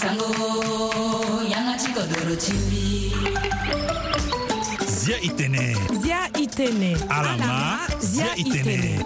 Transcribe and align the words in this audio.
sango 0.00 1.44
yanga 1.52 1.74
chikodoro 1.80 2.34
chimbi 2.36 3.12
zia 4.88 5.18
itene 5.28 5.74
zia 6.02 6.20
itene 6.42 6.96
alama 7.08 7.80
zia 8.00 8.30
itene 8.36 9.04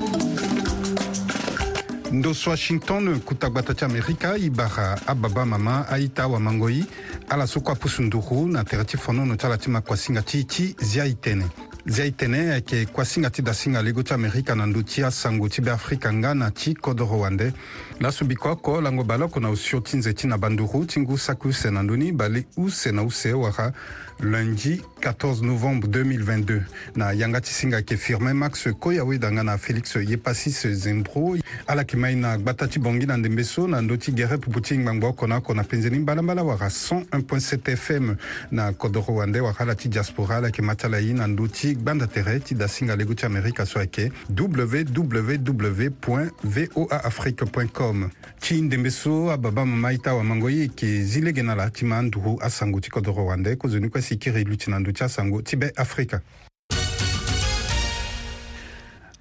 ndoso 2.12 2.51
washington 2.51 3.21
kutagbata 3.21 3.75
ti 3.75 3.85
amerika 3.85 4.37
i 4.38 4.51
bara 4.51 4.95
ababa 5.07 5.45
mama 5.46 5.88
aita 5.91 6.22
awamango 6.22 6.71
ye 6.71 6.85
ala 7.29 7.47
so 7.47 7.61
kue 7.61 7.72
apusu 7.72 8.03
nduru 8.03 8.47
na 8.49 8.65
tere 8.65 8.85
ti 8.85 8.97
fonono 8.97 9.37
ti 9.37 9.47
ala 9.47 9.58
ti 9.58 9.71
makuasinga 9.71 10.22
ti 10.22 10.45
ti 10.45 10.74
zia 10.81 11.04
e 11.04 11.15
tënë 11.19 11.45
zia 11.87 12.04
e 12.04 12.11
tënë 12.11 12.42
ayeke 12.53 12.79
kuasinga 12.92 13.31
ti 13.31 13.42
dasinga 13.42 13.83
lego 13.83 14.03
ti 14.03 14.15
amerika 14.15 14.54
na 14.54 14.67
ndö 14.67 14.83
ti 14.85 15.03
asango 15.03 15.49
ti 15.49 15.61
beafrika 15.61 16.12
nga 16.12 16.34
na 16.34 16.51
ti 16.51 16.74
kodro 16.74 17.19
wande 17.19 17.52
na 18.01 18.11
so 18.12 18.24
mbi 18.24 18.34
kuâko 18.37 18.80
lango 18.80 19.05
baloko 19.05 19.41
na 19.41 19.51
usio 19.51 19.80
ti 19.80 19.97
nze 19.97 20.15
ti 20.15 20.27
na 20.27 20.38
banduru 20.38 20.84
ti 20.87 21.01
ngu 21.01 21.19
saki 21.19 21.48
use 21.48 21.70
na 21.70 21.83
ndöni 21.83 22.12
bale 22.12 22.45
use 22.56 22.93
na 22.93 23.03
use 23.03 23.33
wara 23.33 23.73
lundi 24.20 24.83
14 25.01 25.43
novembre 25.47 25.89
2022 25.91 26.61
na 26.97 27.12
yanga 27.12 27.41
ti 27.41 27.53
singa 27.53 27.77
yeke 27.77 27.97
firmin 27.97 28.34
max 28.34 28.69
koy 28.80 28.98
aweda 28.98 29.33
nga 29.33 29.43
na 29.43 29.59
félix 29.59 29.95
ye 30.11 30.17
pasis 30.17 30.67
zembro 30.67 31.37
ala 31.67 31.80
yeke 31.83 31.97
mai 31.97 32.15
na 32.17 32.37
gbata 32.39 32.69
ti 32.69 32.79
bongi 32.79 33.07
na 33.07 33.17
ndembe 33.17 33.45
so 33.45 33.67
na 33.69 33.80
ndö 33.80 33.97
ti 33.98 34.12
gere 34.12 34.39
pupu 34.39 34.61
ti 34.61 34.79
ngbangba 34.79 35.09
oko 35.09 35.27
na 35.27 35.37
oko 35.37 35.55
na 35.55 35.62
penzeni 35.65 35.98
mbalambala 35.98 36.42
wara 36.42 36.67
101.7 36.69 37.77
fm 37.77 38.17
na 38.51 38.73
kodro 38.73 39.03
wande 39.15 39.41
wara 39.41 39.59
ala 39.61 39.75
ti 39.75 39.89
diaspora 39.89 40.37
ala 40.37 40.47
yeke 40.47 40.62
ma 40.62 40.75
ti 40.75 40.87
ala 40.87 40.98
ye 40.98 41.12
na 41.12 41.27
ndö 41.27 41.48
ti 41.48 41.75
gbanda 41.77 42.06
tere 42.06 42.41
ti 42.41 42.55
dasinga 42.55 42.97
lego 42.97 43.15
ti 43.15 43.27
amérika 43.27 43.67
so 43.67 43.79
ayeke 43.79 44.11
www 44.31 45.91
voaafrique 46.42 47.45
com 47.73 47.84
com 47.84 48.09
ti 48.41 48.61
ndembe 48.62 48.88
so 48.91 49.29
ababa 49.30 49.65
mama 49.66 49.92
e 49.92 49.98
tawà 49.98 50.25
mango 50.25 50.48
ye 50.51 50.59
yeke 50.65 51.05
zi 51.05 51.20
lege 51.20 51.42
na 51.42 51.55
la 51.55 51.69
ti 51.70 51.84
ma 51.84 51.98
andugu 51.98 52.38
asango 52.41 52.80
ti 52.80 52.91
kodro 52.91 53.12
wande 53.27 53.56
kozoni 53.61 53.88
kue 53.91 54.01
si 54.02 54.16
kiri 54.16 54.45
luti 54.48 54.70
na 54.73 54.80
ndö 54.80 54.92
ti 54.97 55.05
asango 55.05 55.42
ti 55.45 55.56
be 55.61 55.69
afrika 55.77 56.20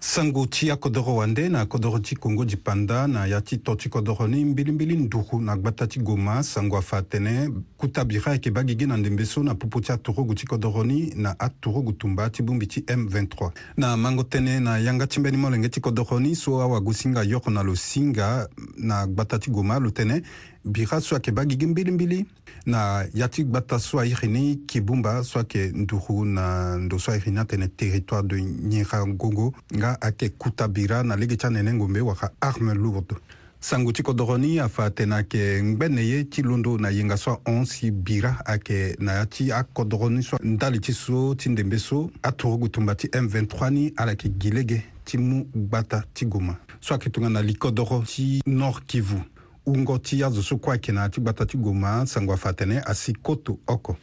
sango 0.06 0.46
ti 0.46 0.72
akodro 0.72 1.16
wande 1.16 1.50
na 1.50 1.62
akodro 1.62 2.00
ti 2.00 2.16
kongo 2.16 2.44
di 2.46 2.58
panda 2.58 3.08
na 3.08 3.26
ya 3.26 3.40
ti 3.42 3.58
to 3.58 3.76
ti 3.76 3.90
kodro 3.90 4.28
ni 4.28 4.44
mbilimbili 4.46 4.98
nduku 4.98 5.40
na 5.42 5.56
gbata 5.58 5.88
ti 5.88 6.00
goma 6.00 6.44
sango 6.44 6.78
afa 6.78 6.98
atene 6.98 7.50
kuta 7.78 8.04
bira 8.06 8.28
ayeke 8.32 8.52
ba 8.52 8.64
gigi 8.64 8.86
na 8.86 8.98
ndembe 8.98 9.26
so 9.26 9.44
na 9.44 9.56
pupu 9.56 9.82
ti 9.82 9.92
aturugu 9.92 10.34
ti 10.36 10.46
kodro 10.48 10.84
ni 10.84 11.14
na 11.16 11.40
aturugu 11.40 11.92
tumba 11.94 12.30
ti 12.30 12.44
bongbi 12.44 12.68
ti 12.68 12.82
m23 12.82 13.52
na 13.78 13.96
mango 13.98 14.24
tënë 14.28 14.60
na 14.60 14.78
yanga 14.80 15.08
ti 15.08 15.20
mbeni 15.20 15.38
molenge 15.38 15.70
ti 15.70 15.80
kodro 15.80 16.20
ni 16.20 16.36
so 16.36 16.60
awagu 16.60 16.94
singa 16.94 17.24
yoko 17.24 17.50
na 17.52 17.64
lo 17.64 17.76
singa 17.76 18.50
na 18.78 19.08
gbata 19.08 19.40
ti 19.40 19.52
goma 19.52 19.80
lo 19.80 19.90
tënë 19.92 20.20
bi 20.66 20.86
xa 20.86 21.00
sua 21.02 21.20
ke 21.20 21.32
bagigi 21.32 21.66
mbilimbili 21.66 22.26
na 22.66 23.04
ya 23.14 23.28
ti 23.28 23.44
gba 23.46 23.62
ta 23.62 23.80
so 23.80 24.00
airi 24.00 24.28
ni 24.28 24.56
kibumba 24.66 25.24
so 25.24 25.40
ayeke 25.40 25.72
nduru 25.76 26.26
na 26.26 26.78
ndo 26.78 27.00
so 27.00 27.12
airi 27.12 27.32
ni 27.32 27.38
atene 27.40 27.68
territoire 27.68 28.24
de 28.28 28.40
nyen 28.42 28.86
xa 28.86 29.04
ngongo 29.06 29.54
nga 29.76 29.98
ayeke 30.02 30.30
kuta 30.38 30.68
bira 30.68 31.04
na 31.04 31.16
lege 31.16 31.36
ti 31.38 31.46
anenengo 31.46 31.88
mbe 31.88 32.00
waka 32.02 32.32
arme 32.40 32.74
lourde 32.74 33.16
sango 33.60 33.92
ti 33.92 34.04
kodro 34.04 34.38
ni 34.38 34.60
afa 34.60 34.86
atene 34.86 35.12
ayeke 35.16 35.62
ngbene 35.64 36.00
ye 36.08 36.24
ti 36.26 36.42
londo 36.42 36.78
na 36.78 36.90
yenga 36.92 37.18
so 37.18 37.42
ahon 37.46 37.66
si 37.66 37.92
bira 37.92 38.38
ayeke 38.46 38.96
na 39.00 39.12
ya 39.14 39.26
ti 39.26 39.52
akodro 39.52 40.10
ni 40.10 40.24
so 40.24 40.38
ndali 40.44 40.80
ti 40.80 40.94
so 40.94 41.36
ti 41.36 41.50
ndembe 41.50 41.78
so 41.80 42.10
atorugu 42.24 42.70
tumba 42.70 42.96
ti 42.96 43.08
m23 43.08 43.70
ni 43.72 43.94
ala 43.98 44.12
yeke 44.12 44.30
gi 44.40 44.50
lege 44.52 44.82
ti 45.06 45.18
mu 45.18 45.44
gbata 45.56 46.04
ti 46.14 46.26
goma 46.26 46.56
so 46.80 46.94
ayeke 46.94 47.10
tongana 47.10 47.42
likodro 47.42 48.04
ti 48.08 48.40
nord 48.46 48.84
kivu 48.88 49.20
ungo 49.66 49.98
ti 49.98 50.20
yazo 50.20 50.42
so 50.44 50.58
kuâ 50.58 50.74
yeke 50.74 50.92
na 50.92 51.10
ti 51.10 51.22
gbata 51.22 51.46
ti 51.46 51.58
gue 51.58 51.74
ma 51.74 52.06
sango 52.06 52.34
afa 52.34 52.50
atene 52.50 52.78
asi 52.86 53.14
koto 53.14 53.60
oko 53.68 53.96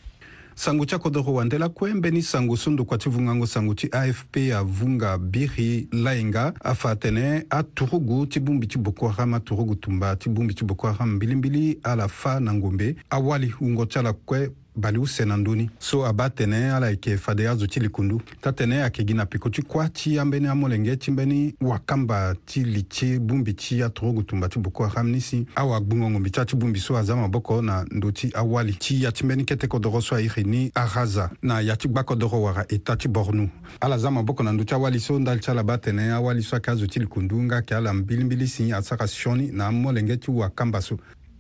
sango 0.55 0.85
ti 0.87 0.95
akodro 0.95 1.23
wandela 1.35 1.69
kue 1.69 1.95
mbeni 1.95 2.23
sango 2.23 2.57
so 2.57 2.71
ndokua 2.71 2.99
ti 2.99 3.09
vungango 3.09 3.47
sango 3.47 3.75
ti 3.75 3.89
afp 3.93 4.37
avunga 4.57 5.19
biri 5.19 5.89
laenga 5.93 6.55
afa 6.61 6.91
atene 6.91 7.45
aturugu 7.51 8.27
ti 8.27 8.41
bongbi 8.41 8.67
ti 8.67 8.79
boko 8.79 9.09
haram 9.09 9.35
aturugu 9.35 9.75
tumba 9.75 10.17
ti 10.17 10.29
bongbi 10.29 10.55
ti 10.55 10.65
boko 10.65 10.87
haram 10.87 11.13
mbilimbili 11.15 11.79
ala 11.83 12.09
fâ 12.09 12.41
na 12.41 12.53
ngombe 12.55 12.97
awali 13.11 13.49
hungo 13.49 13.87
ti 13.87 13.99
ala 13.99 14.13
kue 14.13 14.51
bali 14.81 14.99
u 14.99 15.05
sɛnna 15.07 15.37
nduni 15.37 15.69
so 15.79 16.03
a 16.05 16.13
b'a 16.13 16.29
tɛnɛ 16.29 16.73
ala 16.73 16.91
ye 16.91 16.97
kɛ 16.97 17.17
fadeya 17.17 17.57
zo 17.57 17.67
ti 17.67 17.81
li 17.81 17.89
kundu 17.89 18.19
ta 18.41 18.51
tɛnɛ 18.51 18.83
a 18.87 18.91
ke 18.91 19.05
gi 19.07 19.15
na 19.15 19.27
piko 19.27 19.51
ti 19.51 19.63
kuâ 19.63 19.89
ti 19.93 20.19
ambeni 20.19 20.47
amolenge 20.49 20.97
ti 20.99 21.11
mbeni 21.11 21.55
wakamba 21.61 22.35
ti 22.47 22.65
li 22.65 22.83
ti 22.85 23.19
bungbi 23.21 23.55
ti 23.55 23.83
atogo 23.83 24.21
gutumba 24.25 24.49
ti 24.49 24.59
boko 24.59 24.85
haram 24.89 25.11
ni 25.11 25.21
si 25.21 25.45
awa 25.55 25.79
gbungongo 25.81 26.19
mbi 26.19 26.31
ti 26.31 26.45
ti 26.47 26.57
bungbi 26.57 26.81
so 26.81 26.97
aza 26.97 27.15
maboko 27.17 27.61
na 27.63 27.85
ndo 27.93 28.11
ti 28.11 28.31
awali 28.35 28.75
ti 28.75 29.03
ya 29.03 29.11
ti 29.13 29.25
mbeni 29.25 29.45
kete 29.45 29.69
kodro 29.69 30.01
so 30.01 30.15
airi 30.17 30.45
ni 30.45 30.71
araza 30.75 31.31
na 31.43 31.61
ya 31.61 31.77
ti 31.77 31.89
gba 31.89 32.03
kodro 32.05 32.41
wara 32.43 32.65
e 32.69 32.79
ta 32.79 32.97
ti 32.97 33.09
bornu 33.09 33.49
ala 33.81 33.99
za 33.99 34.11
maboko 34.11 34.43
na 34.43 34.53
ndo 34.53 34.65
ti 34.65 34.75
awali 34.75 34.99
so 35.01 35.19
ndali 35.19 35.41
ti 35.41 35.51
ala 35.51 35.63
bâ 35.63 35.79
tene 35.79 36.11
awali 36.11 36.43
so 36.43 36.57
ayeke 36.57 36.71
azo 36.71 36.87
ti 36.87 37.01
likundu 37.01 37.37
nga 37.43 37.57
yeke 37.57 37.75
ala 37.75 37.93
mbilimbili 37.93 38.47
si 38.49 38.73
asara 38.73 39.07
sioni 39.07 39.51
na 39.53 39.67
amolenge 39.67 40.17
ti 40.17 40.31
wakamba 40.31 40.81
so 40.81 40.97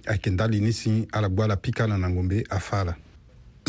ayeke 0.06 0.30
ndali 0.30 0.60
ni 0.60 0.72
si 0.72 1.06
ala 1.12 1.28
gbu 1.28 1.42
ala 1.42 1.56
pikala 1.56 1.96
na 1.98 2.08
ngombe 2.10 2.44
afâ 2.50 2.80
ala 2.80 2.96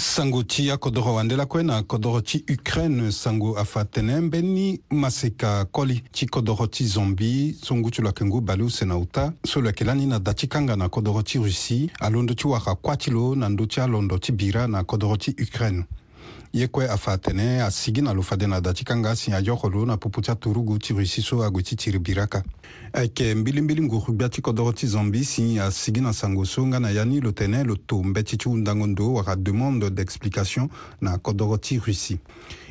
sango 0.02 0.44
ti 0.44 0.72
akodro 0.72 1.14
wandela 1.14 1.46
kuena 1.46 1.84
kodro 1.84 2.22
ti 2.22 2.44
ukraine 2.54 3.12
sango 3.12 3.58
afa 3.58 3.86
tene 3.86 4.20
mbeni 4.20 4.82
maseka 4.90 5.66
koli 5.66 6.02
ti 6.12 6.26
kodro 6.26 6.68
ti 6.68 6.86
zombi 6.88 7.56
so 7.62 7.76
ngu 7.76 7.92
ti 7.92 8.02
lo 8.02 8.08
yeke 8.10 8.26
ngu 8.26 8.42
bale 8.42 8.64
use 8.64 8.86
na 8.86 8.98
uta 8.98 9.34
so 9.46 9.62
lo 9.62 9.68
yeke 9.68 9.84
lani 9.86 10.06
na 10.06 10.20
da 10.20 10.34
ti 10.34 10.48
kanga 10.48 10.76
na 10.76 10.90
kodro 10.90 11.22
ti 11.22 11.38
russie 11.38 11.90
alondo 12.00 12.34
ti 12.34 12.48
wara 12.48 12.74
kuâ 12.76 12.98
ti 12.98 13.12
lo 13.12 13.36
na 13.36 13.50
ndö 13.50 13.66
ti 13.68 13.80
alondo 13.82 14.18
ti 14.18 14.32
bira 14.32 14.68
na 14.68 14.84
kodro 14.84 15.18
ti 15.18 15.36
ukraine 15.38 15.86
ye 16.54 16.68
kue 16.68 16.86
afa 16.88 17.18
tene 17.18 17.62
asigi 17.62 18.02
na 18.02 18.12
lo 18.14 18.22
fa 18.22 18.36
den 18.36 18.52
adaci 18.52 18.84
kanga 18.84 19.16
sin 19.16 19.34
ajoxo 19.34 19.70
lo 19.70 19.86
na 19.86 19.96
puputia 19.98 20.36
turugu 20.36 20.78
tirisi 20.80 21.22
so 21.22 21.42
ague 21.44 21.64
ti 21.64 21.76
tiri 21.76 22.00
bira 22.00 22.28
ka 22.28 22.44
ayeke 22.94 23.36
mbilimbili 23.36 23.82
ngu 23.82 24.04
gbia 24.10 24.30
ti 24.30 24.42
kodro 24.42 24.74
ti 24.74 24.88
zambi 24.88 25.24
sin 25.24 25.60
asigi 25.60 26.02
na 26.02 26.12
sango 26.14 26.46
so 26.46 26.66
nga 26.68 26.80
na 26.80 26.90
ya 26.90 27.06
ni 27.06 27.22
lo 27.22 27.32
tene 27.32 27.64
lo 27.64 27.76
to 27.76 28.04
mbe 28.04 28.24
ti 28.24 28.38
ti 28.38 28.50
hundango 28.50 28.88
ndo 28.88 29.14
wara 29.14 29.36
demande 29.36 29.90
d'explication 29.92 30.68
na 31.02 31.18
kodro 31.18 31.58
ti 31.58 31.80
russie 31.80 32.20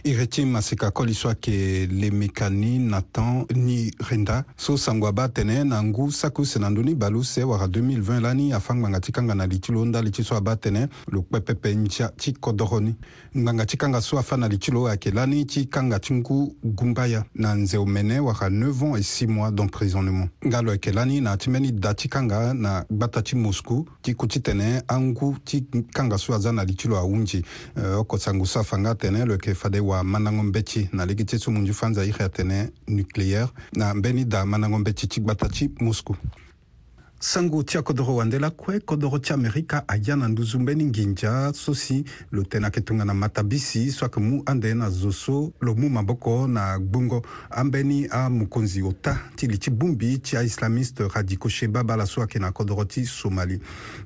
ireti 0.04 0.44
masika 0.46 0.90
koli 0.90 1.14
so 1.14 1.28
ayeke 1.28 1.86
lemeka 1.86 2.50
ni 2.50 2.78
natan 2.78 3.46
ni 3.54 3.90
renda 4.10 4.44
so 4.56 4.76
sango 4.76 5.06
abâ 5.06 5.28
tene 5.28 5.64
na 5.64 5.82
ngu 5.82 6.10
saku 6.12 6.46
sene 6.46 6.66
andö 6.66 6.82
ni 6.82 6.94
balu 6.94 7.24
se 7.24 7.42
wara 7.44 7.66
2020 7.66 8.20
lani 8.20 8.52
afangbanga 8.52 9.00
ti 9.00 9.12
kanga 9.12 9.34
na 9.34 9.46
li 9.46 9.58
ti 9.58 9.72
lo 9.72 9.84
ndali 9.84 10.10
ti 10.10 10.24
so 10.24 10.36
abâ 10.36 10.56
tene 10.56 10.88
lo 11.12 11.22
kpepepe 11.22 11.74
nzia 11.74 12.08
ti 12.16 12.32
kodro 12.32 12.80
ni 12.80 12.94
ngbanga 13.36 13.66
ti 13.66 13.76
kanga 13.76 14.00
so 14.00 14.16
afâ 14.18 14.36
na 14.38 14.48
li 14.48 14.58
ti 14.58 14.70
lo 14.70 14.88
ayeke 14.88 15.10
lani 15.10 15.44
ti 15.44 15.66
kanga 15.66 15.98
ti 16.00 16.14
ngu 16.14 16.56
gungba 16.64 17.06
ya 17.06 17.24
na 17.34 17.54
nzeu 17.54 17.86
mene 17.86 18.18
wara 18.20 18.48
9 18.48 18.84
ans 18.86 18.96
et 18.96 19.02
6 19.02 19.26
mois 19.26 19.50
d'emprisonnement 19.50 20.28
nga 20.46 20.62
lo 20.62 20.70
ayeke 20.70 20.92
lani 20.92 21.20
na 21.20 21.30
yâ 21.30 21.36
ti 21.36 21.50
mbeni 21.50 21.72
da 21.72 21.94
ti 21.94 22.08
kanga 22.08 22.54
na 22.54 22.84
gbata 22.90 23.22
ti 23.22 23.36
moscou 23.36 23.84
ti 24.02 24.14
ku 24.14 24.26
ti 24.26 24.40
tene 24.40 24.82
angu 24.88 25.36
ti 25.44 25.64
kanga 25.92 26.18
so 26.18 26.32
aza 26.34 26.52
na 26.52 26.64
li 26.64 26.74
ti 26.74 26.88
lo 26.88 26.96
ahunzi 26.96 27.44
euh, 27.76 27.98
oko 27.98 28.18
sango 28.18 28.46
so 28.46 28.60
afanga 28.60 28.94
tene 28.94 29.24
lo 29.24 29.32
yeke 29.34 29.54
fade 29.54 29.89
wa 29.90 30.04
mandango 30.04 30.42
mbeti 30.42 30.88
na 30.92 31.04
ligi 31.06 31.24
ti 31.24 31.38
so 31.38 31.50
munzu 31.50 31.74
fanza 31.74 32.04
i 32.04 32.12
xertene 32.12 32.68
nucléaire 32.88 33.48
na 33.76 33.94
mbeni 33.94 34.24
da 34.24 34.44
mandango 34.46 34.78
mbeti 34.78 35.06
ti 35.10 35.18
gbata 35.20 35.48
ti 35.48 35.70
moscou 35.80 36.16
sango 37.22 37.62
ti 37.62 37.78
akodro 37.78 38.14
wandela 38.16 38.50
kue 38.50 38.80
kodro 38.80 39.18
ti 39.18 39.32
amerika 39.32 39.84
aya 39.88 40.16
na 40.16 40.28
nduzu 40.28 40.58
mbeni 40.58 40.84
nginja 40.84 41.52
so 41.54 41.74
si 41.74 42.04
lo 42.32 42.42
tene 42.42 42.64
ayeke 42.64 42.80
tongana 42.80 43.14
matabisi 43.14 43.90
so 43.90 44.04
ayeke 44.06 44.20
mu 44.20 44.42
ande 44.46 44.74
na 44.74 44.90
zo 44.90 45.12
so 45.12 45.52
lo 45.60 45.74
mu 45.74 45.88
maboko 45.90 46.46
na 46.48 46.78
gbongo 46.78 47.22
ambeni 47.50 48.06
amokonzi 48.08 48.82
ota 48.82 49.20
ti 49.36 49.46
li 49.46 49.58
ti 49.58 49.70
bongbi 49.70 50.18
ti 50.20 50.36
aislamiste 50.36 51.08
radiko 51.14 51.48
sheba 51.48 51.84
bala 51.84 52.06
so 52.06 52.20
ayeke 52.22 52.38
na 52.38 52.52
kodro 52.52 52.84
ti 52.84 53.04
somali 53.04 53.60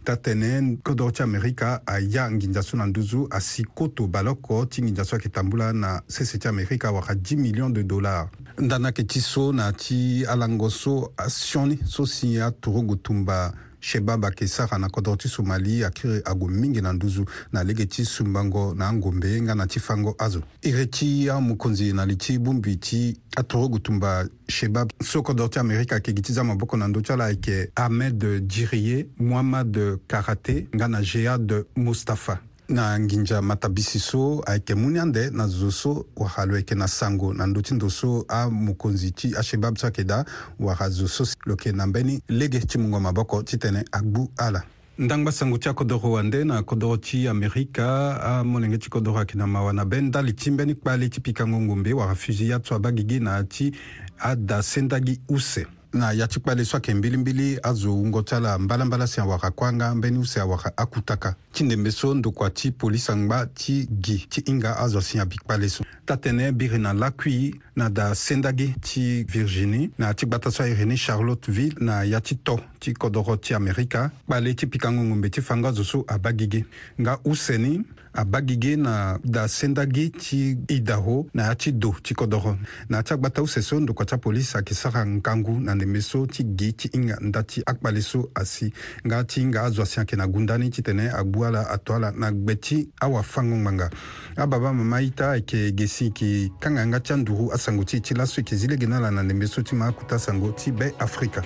ta 0.05 0.17
tene 0.17 0.79
kodro 0.83 1.11
ti 1.11 1.23
amerika 1.23 1.87
aya 1.87 2.31
nginza 2.31 2.63
so 2.63 2.77
na 2.77 2.87
nduzu 2.87 3.27
asi 3.31 3.63
koto 3.65 4.07
baloko 4.07 4.67
ti 4.67 4.83
nginza 4.83 5.05
so 5.05 5.15
ayeke 5.17 5.29
tambula 5.29 5.73
na 5.73 6.03
sese 6.09 6.39
ti 6.39 6.49
amerika 6.49 6.91
wara 6.91 7.15
10 7.15 7.37
millions 7.37 7.71
de 7.73 7.83
dollars 7.83 8.27
nda 8.59 8.79
na 8.79 8.89
yeke 8.89 9.03
ti 9.05 9.21
so 9.21 9.53
na 9.53 9.73
ti 9.73 10.25
alango 10.31 10.71
so 10.71 11.13
asioni 11.17 11.79
so 11.87 12.07
si 12.07 12.39
atogo 12.41 12.95
tumba 12.97 13.53
shebab 13.81 14.25
ayeke 14.25 14.47
sara 14.49 14.79
na 14.79 14.89
kodro 14.89 15.17
ti 15.17 15.29
so 15.29 15.43
mali 15.43 15.83
akiri 15.85 16.21
ague 16.25 16.49
mingi 16.51 16.81
na 16.81 16.93
nduzu 16.93 17.25
na 17.53 17.65
lege 17.65 17.87
ti 17.87 18.05
sumbango 18.05 18.75
na 18.75 18.89
angombe 18.89 19.43
nga 19.43 19.55
na 19.55 19.67
ti 19.67 19.81
fango 19.81 20.15
azo 20.19 20.43
iri 20.63 20.87
ti 20.87 21.31
amokonzi 21.31 21.93
na 21.93 22.07
li 22.07 22.17
ti 22.17 22.39
bongbi 22.39 22.77
ti 22.77 23.17
atogo 23.37 23.79
tumba 23.79 24.25
shebab 24.49 24.93
so 25.03 25.23
kodro 25.23 25.49
ti 25.49 25.59
amérika 25.59 25.95
ayeke 25.97 26.13
gi 26.17 26.23
ti 26.23 26.33
za 26.33 26.43
maboko 26.45 26.77
na 26.77 26.89
ndö 26.89 27.01
ti 27.03 27.13
ala 27.13 27.25
ayeke 27.25 27.71
ahmed 27.77 28.23
diriye 28.49 29.07
mohamad 29.19 29.79
karate 30.07 30.67
nga 30.77 30.89
na 30.89 31.03
jead 31.03 31.53
mustapha 31.77 32.39
na 32.75 32.99
nginja 32.99 33.43
matabisi 33.43 33.99
so 34.01 34.43
ayeke 34.47 34.75
mu 34.75 34.91
ni 34.91 34.99
ande 34.99 35.31
na 35.31 35.47
zo 35.47 35.71
so 35.71 36.07
wara 36.17 36.45
lo 36.45 36.57
yeke 36.57 36.75
na 36.75 36.89
sango 36.89 37.31
na 37.35 37.47
ndö 37.47 37.63
ti 37.63 37.75
ndo 37.75 37.91
so 37.91 38.25
amokonzi 38.29 39.11
ti 39.11 39.33
asebab 39.39 39.77
so 39.79 39.87
ayeke 39.87 40.05
da 40.05 40.25
wara 40.61 40.89
zo 40.91 41.09
so 41.09 41.25
lo 41.47 41.53
yeke 41.55 41.73
na 41.73 41.87
mbeni 41.87 42.23
lege 42.29 42.59
ti 42.61 42.79
mungo 42.79 43.01
maboko 43.01 43.43
titene 43.43 43.85
agbu 43.93 44.33
ala 44.37 44.63
ndangba 44.99 45.33
sango 45.33 45.59
ti 45.59 45.69
akodro 45.69 45.99
wande 46.13 46.45
na 46.45 46.63
kodro 46.63 46.97
ti 46.97 47.29
amerika 47.29 48.17
amolenge 48.23 48.79
ti 48.79 48.91
kodro 48.91 49.17
ayeke 49.17 49.39
na 49.39 49.47
mawa 49.47 49.73
na 49.73 49.85
ben 49.85 50.05
ndali 50.05 50.33
ti 50.33 50.51
mbeni 50.51 50.75
kpale 50.75 51.09
ti 51.09 51.21
pikango 51.21 51.61
ngombe 51.61 51.93
wara 51.93 52.15
fuzi 52.15 52.51
ya 52.51 52.61
so 52.65 52.75
abagigi 52.75 53.21
na 53.21 53.37
yâ 53.39 53.45
ti 53.49 53.73
ada 54.19 54.63
sendagi 54.63 55.21
use 55.29 55.67
na 55.95 56.11
ya 56.13 56.27
ti 56.29 56.41
kpale 56.41 56.65
so 56.65 56.77
ayeke 56.77 56.95
mbilimbili 56.95 57.59
azo 57.63 57.91
hungo 57.91 58.23
ti 58.23 58.35
ala 58.35 58.59
mbalambala 58.59 59.07
si 59.07 59.21
awara 59.21 59.51
kuanga 59.51 59.89
ambeni 59.89 60.19
use 60.19 60.41
awara 60.41 60.73
akutaka 60.77 61.35
ti 61.53 61.65
ndembe 61.65 61.91
so 61.93 62.15
ndokua 62.15 62.51
ti 62.51 62.71
polisi 62.71 63.13
angba 63.13 63.47
ti 63.47 63.89
gi 64.03 64.27
ti 64.31 64.43
hinga 64.47 64.77
azo 64.79 64.99
asi 64.99 65.19
abi 65.19 65.37
kpale 65.39 65.69
so 65.69 65.85
ta 66.05 66.15
tënë 66.17 66.51
biri 66.53 66.79
na 66.79 66.93
lakui 66.93 67.55
na 67.77 67.89
da 67.91 68.15
sendage 68.15 68.75
ti 68.83 69.25
virginie 69.25 69.91
na 69.99 70.13
ti 70.15 70.27
gbata 70.27 70.51
so 70.51 70.63
airi 70.65 70.85
ni 70.87 70.97
charlotteville 70.97 71.79
na 71.85 72.03
ya 72.03 72.21
ti 72.21 72.35
to 72.37 72.61
ti 72.81 72.93
kodro 72.95 73.37
ti 73.37 73.55
amerika 73.55 74.11
kpale 74.27 74.55
ti 74.55 74.67
pikangongo 74.67 75.15
mbe 75.15 75.31
ti 75.31 75.41
fango 75.43 75.69
azo 75.69 75.85
so 75.85 76.05
abagege 76.09 76.65
nga 77.01 77.19
use 77.25 77.59
ni 77.59 77.81
abagige 78.15 78.77
na 78.77 79.19
da 79.25 79.49
senda 79.49 79.87
ti 79.87 80.57
daho 80.83 81.27
na 81.35 81.49
ya 81.49 81.55
ti 81.55 81.73
do 81.73 81.95
ti 82.03 82.15
kodro 82.15 82.57
na 82.89 82.99
acha 82.99 83.15
ti 83.15 83.15
agbata 83.15 83.43
ose 83.43 83.63
so 83.63 83.81
ndokua 83.81 84.05
ti 84.07 84.15
apolisi 84.15 84.57
ayeke 84.57 84.75
sara 84.75 85.05
nkangu 85.05 85.61
na 85.61 85.75
ndembe 85.75 86.01
so 86.01 86.27
ti 86.27 86.45
gi 86.57 86.73
ti 86.73 86.89
hinga 86.93 87.17
nda 87.21 87.43
ti 87.43 87.63
akpale 87.67 88.03
so 88.03 88.31
asi 88.35 88.73
nga 89.07 89.25
ti 89.25 89.41
hinga 89.41 89.63
azo 89.63 89.83
asi 89.83 90.01
ayeke 90.01 90.17
na 90.17 90.27
gu 90.27 90.41
ndani 90.41 90.71
ti 90.71 90.83
tene 90.83 91.11
agbu 91.11 91.45
ala 91.47 91.69
ato 91.71 91.95
ala 91.95 92.11
na 92.11 92.31
gbe 92.33 92.55
ti 92.57 92.89
awafango 93.01 93.57
ngbanga 93.57 93.91
ababa 94.37 94.73
mama 94.73 94.97
aita 94.97 95.31
ayeke 95.31 95.73
ge 95.75 95.87
si 95.87 96.05
yeke 96.05 96.51
kanga 96.61 96.81
yanga 96.81 97.01
ti 97.01 97.13
anduru 97.13 97.53
asango 97.53 97.85
ti 97.85 97.97
e 97.97 98.01
ti 98.01 98.15
laso 98.15 98.41
yeke 98.41 98.57
zi 98.57 98.67
lege 98.67 98.87
ni 98.87 98.95
ala 98.95 99.11
na 99.11 99.23
ndembe 99.23 99.47
so 99.47 99.63
ti 99.63 99.75
ma 99.75 99.87
akuta 99.87 100.19
ti 100.57 100.73
be 100.73 100.95
afrika 100.99 101.43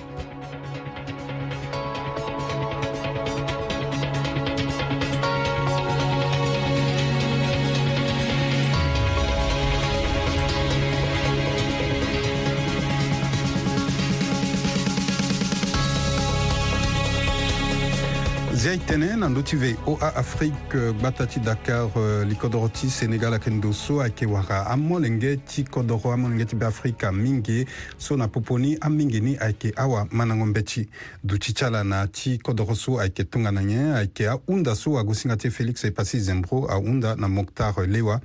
nzia 18.69 18.85
e 18.85 18.85
tënë 18.85 19.15
na 19.17 19.27
ndö 19.29 19.41
ti 19.41 19.55
ve 19.57 19.71
oa 19.89 20.11
afrique 20.19 20.77
gba 20.99 21.09
euh, 21.09 21.13
ta 21.17 21.25
ti 21.25 21.39
dakar 21.39 21.87
euh, 21.97 22.25
li 22.27 22.35
kodro 22.35 22.69
ti 22.69 22.89
sénégal 22.89 23.33
ayeke 23.33 23.49
ndo 23.49 23.71
so 23.73 23.99
ayeke 24.01 24.25
wara 24.25 24.65
amolenge 24.69 25.39
ti 25.47 25.63
kodro 25.63 26.11
amolenge 26.13 26.45
ti 26.45 26.55
beafrika 26.55 27.11
mingi 27.11 27.65
so 27.97 28.17
na 28.17 28.27
poponi 28.27 28.77
amingi 28.81 29.21
ni 29.21 29.37
ayeke 29.39 29.73
awa 29.75 30.05
manango 30.11 30.45
mbeti 30.45 30.89
duti 31.23 31.53
ti 31.53 31.65
ala 31.65 31.83
na 31.83 32.07
ti 32.07 32.37
kodro 32.37 32.75
so 32.75 32.99
ayeke 32.99 33.23
tongana 33.23 33.63
nyen 33.63 33.91
ayeke 33.95 34.27
ahunda 34.27 34.75
so 34.75 34.99
ago 34.99 35.13
singa 35.13 35.37
ti 35.37 35.49
félix 35.49 35.83
epasi 35.87 36.19
zembro 36.19 36.69
ahunda 36.69 37.15
na 37.15 37.27
moctar 37.27 37.73
lewa 37.87 38.19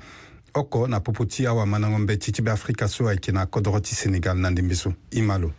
oko 0.55 0.87
na 0.88 1.00
popo 1.00 1.25
ti 1.25 1.47
awa 1.47 1.67
manango 1.67 1.99
mbeti 1.99 2.32
ti 2.32 2.43
beafrika 2.43 2.88
so 2.88 3.08
ayeke 3.08 3.32
na 3.32 3.47
kodro 3.47 3.81
ti 3.81 3.94
sénégal 3.94 4.35
na 4.37 4.50
ndembi 4.50 4.76
so 4.76 4.93
i 5.12 5.23
ma 5.23 5.38
lo 5.38 5.50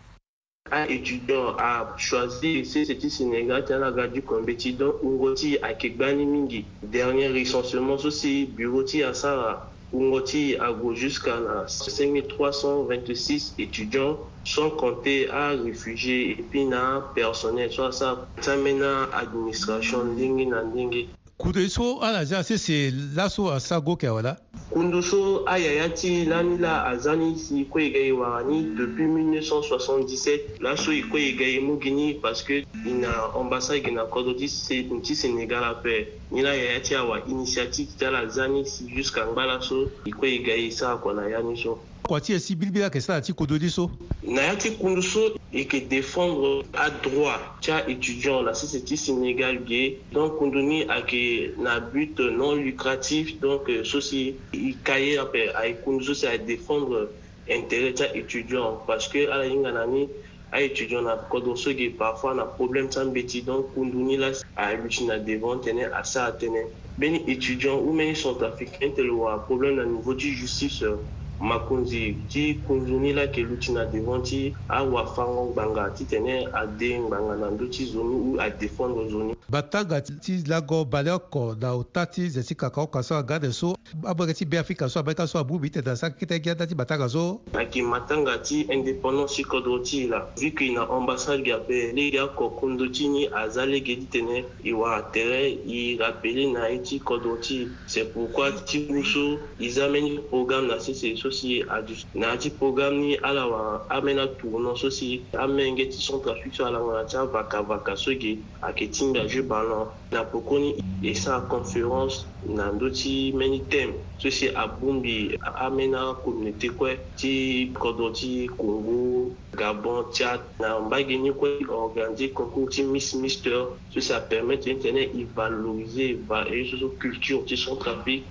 un 0.72 0.86
étudiant 0.86 1.54
a 1.62 1.94
choisi 1.96 2.52
CCT 2.66 3.08
Sénégal 3.08 3.66
talaga 3.68 4.04
du 4.08 4.22
Kombeti 4.28 4.74
donc 4.74 4.96
Ungoti 5.04 5.60
a 5.62 5.76
Kegbani 5.76 6.26
Mingi. 6.26 6.66
Dernier 6.82 7.28
recensement 7.28 7.98
aussi, 8.04 8.48
Buroti 8.48 9.04
à 9.04 9.14
Sara. 9.14 9.70
Ungoti 9.94 10.56
a 10.58 10.74
jusqu'à 10.96 11.38
5326 11.68 13.54
étudiants, 13.60 14.18
sont 14.44 14.72
comptés 14.72 15.30
à 15.30 15.50
réfugiés 15.50 16.32
et 16.32 16.42
puis 16.50 16.66
personnel, 17.14 17.72
soit 17.72 17.92
ça, 17.92 18.28
ça 18.42 18.58
mène 18.58 18.82
à 18.82 19.04
administration, 19.20 20.04
Lingi 20.18 21.08
kudo 21.38 21.70
so 21.70 22.02
ana 22.02 22.20
ah, 22.20 22.26
ja 22.26 22.44
sese 22.44 22.92
laso 23.16 23.54
asago 23.54 23.92
ah, 23.92 23.96
kɛ 23.98 24.10
wala 24.14 24.38
kundo 24.72 25.02
so 25.04 25.44
aya 25.50 25.70
ah, 25.72 25.76
ya 25.84 25.90
ti 25.90 26.26
lani 26.26 26.58
la 26.58 26.84
a 26.88 26.96
zani 26.98 27.36
si 27.36 27.66
ko 27.66 27.80
ye 27.80 27.92
gɛye 27.92 28.16
wa 28.16 28.40
ni 28.48 28.64
depuis 28.64 29.04
1977 29.04 30.64
laso 30.64 30.92
i 30.96 31.04
ko 31.12 31.18
ye 31.18 31.36
gɛye 31.36 31.60
mu 31.60 31.76
gini 31.78 32.22
parce 32.22 32.42
que 32.44 32.64
i 32.86 32.92
na 32.94 33.12
ambassade 33.36 33.84
gina 33.84 34.06
kɔdɔ 34.08 34.38
di 34.40 34.48
se 34.48 34.80
n 34.80 35.02
ti 35.02 35.14
senegal 35.14 35.64
afɛ 35.76 36.06
ni 36.32 36.42
la 36.42 36.56
yaya 36.56 36.80
ti 36.80 36.96
a 36.96 37.04
wa 37.04 37.20
initiative 37.28 37.92
ti 38.00 38.06
ala 38.06 38.31
zani 38.31 38.64
si 38.66 38.88
jusqu'à 38.88 39.28
ngba 39.28 39.46
laso 39.46 39.92
i 40.08 40.12
ko 40.12 40.26
ye 40.26 40.40
gɛye 40.40 40.72
sa 40.72 40.96
kɔna 40.96 41.28
yani 41.28 41.60
so 41.60 41.78
kɔti 42.08 42.31
ye 42.31 42.40
si 42.40 42.56
bilibila 42.56 42.88
kɛ 42.88 43.02
sala 43.04 43.20
ti 43.22 43.34
kododi 43.34 43.68
so 43.70 43.92
na 44.24 44.42
ya 44.42 44.56
ti 44.56 44.72
kundo 44.72 45.02
so 45.02 45.36
et 45.56 45.66
que 45.66 45.78
défendre 45.78 46.63
à 46.74 46.90
droit 46.90 47.40
tcha 47.62 47.88
étudiant 47.90 48.42
la 48.42 48.54
société 48.54 48.98
sénégalaise 48.98 49.94
donc 50.12 50.34
on 50.42 50.48
donne 50.56 50.84
à 50.90 51.02
que 51.02 51.24
na 51.66 51.80
but 51.80 52.19
non 52.19 52.56
lucratif 52.56 53.40
donc 53.40 53.69
euh, 53.69 53.81
ceci 53.86 54.36
il 54.54 54.75
cahier 54.88 55.18
à 55.56 55.66
économiser 55.68 56.13
c'est 56.13 56.28
à 56.28 56.38
défendre 56.38 57.10
intérêt 57.50 57.92
tcha 57.94 58.13
étudiant 58.13 58.81
parce 58.86 59.07
que 59.07 59.22
à 59.30 59.38
la 59.38 59.48
nganani 59.48 60.10
à 60.52 60.62
étudiant 60.62 61.02
na 61.04 61.16
kodo 61.31 61.56
so 61.56 61.74
que 61.74 61.88
parfois 62.04 62.34
na 62.36 62.44
problème 62.44 62.90
tcha 62.90 63.06
beti 63.06 63.42
donc 63.42 63.68
on 63.78 63.86
donne 63.86 64.18
là 64.18 64.31
à 64.57 64.74
na 65.07 65.18
devant 65.19 65.57
tenir 65.66 65.88
à 65.96 66.04
ça 66.04 66.34
tenir 66.34 66.66
ben 66.98 67.13
étudiant 67.36 67.80
ou 67.80 67.94
même 67.94 68.13
sont 68.13 68.40
africains 68.44 68.92
tel 68.94 69.10
problème 69.48 69.80
au 69.80 69.86
niveau 69.96 70.13
du 70.13 70.31
justice 70.34 70.84
euh, 70.84 70.98
makonzi 71.45 72.18
ti 72.30 72.57
kunzuni 72.68 73.13
la 73.13 73.21
yeke 73.21 73.42
lu 73.45 73.57
ti 73.57 73.71
na 73.71 73.86
devant 73.86 74.21
ti 74.25 74.53
awafango 74.69 75.45
ngbanga 75.53 75.89
titene 75.94 76.47
ade 76.53 77.00
ngbanga 77.00 77.36
na 77.38 77.47
ndö 77.53 77.69
ti 77.69 77.86
zo 77.86 78.01
ni 78.03 78.15
u 78.15 78.30
adéfendre 78.42 79.09
zo 79.09 79.24
ni 79.24 79.33
batanga 79.50 80.01
ti 80.01 80.42
lago 80.47 80.86
bale 80.86 81.12
oko 81.12 81.56
na 81.62 81.74
ota 81.77 82.06
ti 82.06 82.30
zee 82.30 82.42
ti 82.44 82.56
kaka 82.56 82.81
oko 82.81 83.03
so 83.06 83.15
aga 83.15 83.36
ade 83.36 83.51
so 83.53 83.77
abwege 84.03 84.33
ti 84.33 84.45
be 84.45 84.57
afrika 84.59 84.89
so 84.89 85.00
abeka 85.00 85.27
so 85.27 85.39
abu 85.39 85.57
mbi 85.59 85.69
tene 85.69 85.95
sa 85.95 86.09
kite 86.09 86.42
gi 86.44 86.50
ada 86.50 86.65
ti 86.68 86.75
batanga 86.75 87.06
so 87.09 87.42
ayeke 87.53 87.83
matanga 87.83 88.38
ti 88.42 88.62
indépendance 88.74 89.36
ti 89.36 89.44
kodro 89.44 89.80
ti 89.86 90.06
e 90.09 90.09
la 90.09 90.25
vu 90.36 90.50
ke 90.51 90.65
e 90.65 90.74
na 90.74 90.88
ambassade 90.89 91.44
gi 91.45 91.51
ape 91.53 91.94
lege 91.94 92.19
oko 92.21 92.50
kundo 92.57 92.89
ti 92.92 93.06
ni 93.07 93.27
aza 93.30 93.65
lege 93.65 93.95
titene 93.95 94.44
e 94.63 94.74
wara 94.74 95.01
tere 95.13 95.53
e 95.68 95.97
rappele 96.01 96.51
na 96.51 96.68
ye 96.68 96.80
ti 96.81 97.00
kodro 97.00 97.38
ti 97.38 97.68
c'est 97.88 98.09
pourquoi 98.13 98.51
ti 98.65 98.88
mu 98.89 99.03
so 99.06 99.38
e 99.62 99.69
za 99.69 99.86
mbeni 99.89 100.18
programme 100.30 100.68
na 100.74 100.80
sese 100.80 101.13
so 101.15 101.30
si 101.36 101.52
adu 101.68 101.92
na 102.16 102.40
ti 102.40 102.48
programme 102.50 102.96
ni 103.06 103.14
ala 103.28 103.44
wan 103.52 103.68
amena 103.92 104.24
tongɔnɔ 104.40 104.72
so 104.80 104.88
si 104.90 105.22
amenge 105.36 105.86
ti 105.92 105.98
centre 106.00 106.32
afrique 106.32 106.56
so 106.56 106.64
ala 106.66 106.80
wan 106.84 106.96
na 107.04 107.04
ti 107.04 107.16
avaka 107.20 107.60
vaka 107.62 107.94
so 108.00 108.12
ge 108.16 108.40
ayeke 108.64 108.88
tinga 108.96 109.28
ju 109.28 109.44
ba 109.44 109.60
lɔ 109.68 109.80
na 110.16 110.24
poko 110.24 110.56
ni 110.58 110.72
e 111.04 111.12
sara 111.14 111.42
conférence 111.52 112.24
na 112.48 112.71
ndö 112.71 112.88
ti 112.95 113.31
mbeni 113.36 113.59
teme 113.69 113.94
so 114.18 114.30
si 114.31 114.48
abongbi 114.56 115.36
amena 115.59 116.16
communauté 116.24 116.69
kue 116.71 116.95
ti 117.19 117.68
kodro 117.76 118.14
ti 118.16 118.48
congo 118.48 119.31
gabon 119.59 120.06
tchad 120.16 120.40
na 120.64 120.80
mbage 120.80 121.19
ni 121.19 121.31
kue 121.36 121.59
organise 121.68 122.31
concours 122.33 122.71
ti 122.76 122.81
miss 122.88 123.12
mister 123.19 123.68
so 123.92 124.00
si 124.00 124.12
apermettre 124.16 124.71
ni 124.74 124.80
tene 124.80 125.02
ivaloriser 125.19 126.16
e 126.48 126.69
so 126.71 126.76
so 126.80 126.88
culture 126.95 127.44
ti 127.45 127.56
centre 127.59 127.92
afrique 127.92 128.24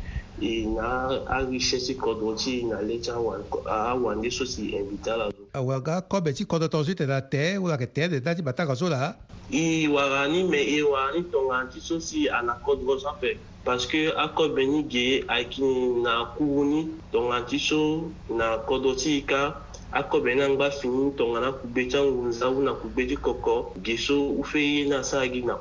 waga 5.55 5.99
e 5.99 6.05
kɔbɛ 6.11 6.31
ti 6.35 6.45
kɔtɔtɔ 6.45 6.85
so 6.85 6.93
tɛna 6.95 7.21
tɛ 7.31 7.59
waka 7.63 7.87
tɛ 7.87 8.11
de 8.11 8.21
dati 8.21 8.43
bata 8.43 8.75
so 8.77 8.89
la 8.89 9.15
e 9.51 9.87
ni 9.87 10.41
e 10.43 10.83
ni 11.13 11.25
ti 11.71 11.81
so 11.81 11.99
si 12.01 12.27
a 12.27 12.43
na 12.43 12.55
kɔdɔgɔ 12.59 13.01
sanfɛ 13.03 13.37
parce 13.65 13.87
que 13.87 14.09
a 14.11 14.29
ni 14.57 14.83
ge 14.89 15.25
na 16.03 16.25
kuuni 16.37 16.91
tɔnga 17.13 17.47
ti 17.47 17.57
na 18.35 18.59
kɔdɔ 18.67 18.97
ti 18.99 19.21
ka 19.23 19.55
akɔbɛna 19.93 20.51
ngba 20.51 20.71
fini 20.73 21.13
tɔngana 21.13 21.55
kugbetsa 21.63 22.03
ŋunza 22.11 22.51
wuna 22.51 22.75
kugbeti 22.75 23.17
geso 23.85 24.35
ufe 24.43 24.89
na 24.89 25.01
saagi 25.05 25.45
na 25.47 25.55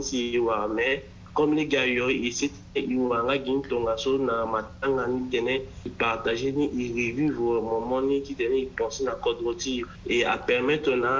si 0.00 0.38
wa 0.38 0.66
me 0.66 1.02
komini 1.36 1.68
gayo 1.68 2.08
i 2.08 2.32
site 2.32 2.56
iwanga 2.80 3.34
gi 3.44 3.52
ntonga 3.60 3.94
so 4.02 4.10
na 4.28 4.36
matanga 4.52 5.04
ni 5.12 5.20
tene 5.32 5.54
i 5.84 5.90
partage 6.00 6.48
ni 6.56 6.64
i 6.72 6.84
revivre 6.96 7.44
euh, 7.60 7.60
momo 7.68 7.96
ni 8.08 8.16
ti 8.24 8.32
tene 8.40 8.56
i 8.64 8.68
pense 8.76 9.00
na 9.06 9.12
kodro 9.24 9.50
ti 9.62 9.74
e 10.14 10.24
apermettre 10.34 10.94
na 11.04 11.12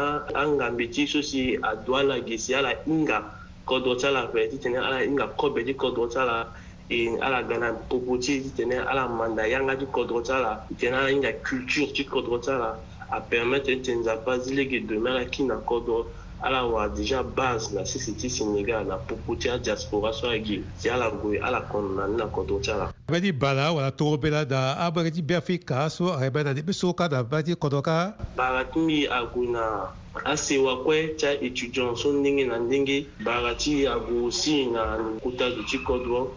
angambi 0.43 0.87
ti 0.95 1.03
so 1.13 1.21
si 1.31 1.41
adoa 1.71 2.01
lage 2.09 2.35
si 2.45 2.51
ala 2.59 2.71
hinga 2.89 3.19
kodro 3.69 3.93
ti 4.01 4.05
ala 4.11 4.23
vere 4.33 4.49
ti 4.53 4.57
tene 4.65 4.79
ala 4.87 4.99
hinga 5.05 5.27
kobe 5.39 5.61
ti 5.69 5.75
kodro 5.81 6.05
ti 6.13 6.17
ala 6.23 6.39
e 6.97 7.13
ala 7.27 7.39
ga 7.49 7.57
na 7.63 7.69
popo 7.89 8.13
ti 8.23 8.33
ti 8.45 8.51
tene 8.57 8.77
ala 8.91 9.03
manda 9.19 9.45
yanga 9.53 9.77
ti 9.77 9.85
kodro 9.95 10.25
ti 10.25 10.33
ala 10.33 10.53
e 10.73 10.75
tene 10.81 10.97
ala 10.97 11.11
hinga 11.13 11.33
culture 11.45 11.93
ti 11.93 12.03
kodro 12.13 12.35
ti 12.41 12.49
ala 12.57 12.71
apermettre 13.19 13.77
ni 13.77 13.85
tene 13.85 14.01
nzapa 14.01 14.31
azi 14.41 14.51
lege 14.57 14.81
demain 14.81 15.13
ala 15.13 15.25
kiri 15.29 15.47
na 15.53 15.61
kodro 15.69 16.09
ala 16.43 16.67
wa 16.69 16.89
déjà 16.89 17.23
base 17.25 17.73
na 17.73 17.87
sisi 17.89 18.13
ti 18.17 18.29
sénégal 18.29 18.85
na 18.85 19.01
popo 19.01 19.37
ti 19.37 19.49
adiaspora 19.49 20.13
so 20.13 20.29
ayeke 20.29 20.61
ti 20.81 20.87
ala 20.93 21.09
gue 21.09 21.41
ala 21.41 21.65
kɔnɔna 21.65 22.05
ni 22.13 22.17
na 22.21 22.27
kodro 22.29 22.61
ti 22.61 22.69
ala 22.69 22.93
abe 23.09 23.19
ti 23.21 23.33
bala 23.33 23.73
wala 23.73 23.89
toro 23.91 24.21
be 24.21 24.29
la 24.29 24.45
da 24.45 24.77
abege 24.77 25.11
ti 25.17 25.23
bia 25.25 25.41
fi 25.41 25.57
ka 25.57 25.89
so 25.89 26.13
ayebe 26.13 26.45
na 26.45 26.53
debe 26.53 26.73
so 26.77 26.93
ka 26.93 27.09
da 27.09 27.25
ba 27.25 27.41
ti 27.41 27.57
kodro 27.57 27.81
ka 27.81 28.13
bara 28.37 28.65
ti 28.69 28.79
mbi 28.81 29.09
ague 29.09 29.49
na 29.49 29.89
asewa 30.29 30.85
kue 30.85 31.17
ti 31.17 31.25
aétudiant 31.25 31.97
so 31.97 32.13
ndenge 32.13 32.45
na 32.49 32.61
ndenge 32.61 33.09
bara 33.25 33.57
ti 33.57 33.89
ague 33.89 34.13
aussi 34.21 34.69
na 34.69 35.01
kuta 35.25 35.49
zo 35.57 35.63
ti 35.65 35.81
kodro 35.81 36.37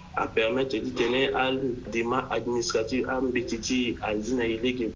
a 0.15 0.27
permettre 0.27 0.79
di 0.81 0.91
tene 0.93 1.29
al 1.33 1.59
dema 1.89 2.27
administrative 2.29 3.09
am 3.09 3.31
betiti 3.31 3.95
al 4.01 4.19
dina 4.21 4.43
ilege 4.43 4.91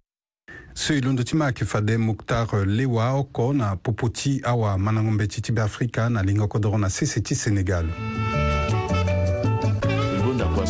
seuilondo 0.73 1.23
ti 1.23 1.35
ma 1.35 1.45
ayeke 1.45 1.65
fade 1.65 1.97
muktar 1.97 2.47
lewa 2.67 3.13
oko 3.15 3.53
na 3.53 3.75
popo 3.75 4.09
ti 4.09 4.41
awa 4.43 4.77
manango 4.77 5.11
mbe 5.11 5.27
ti 5.27 5.41
ti 5.41 5.51
beafrika 5.51 6.09
na 6.09 6.21
lingoko 6.23 6.59
doron 6.59 6.81
na 6.81 6.89
sese 6.89 7.21
ti 7.21 7.33
sénégal 7.35 7.87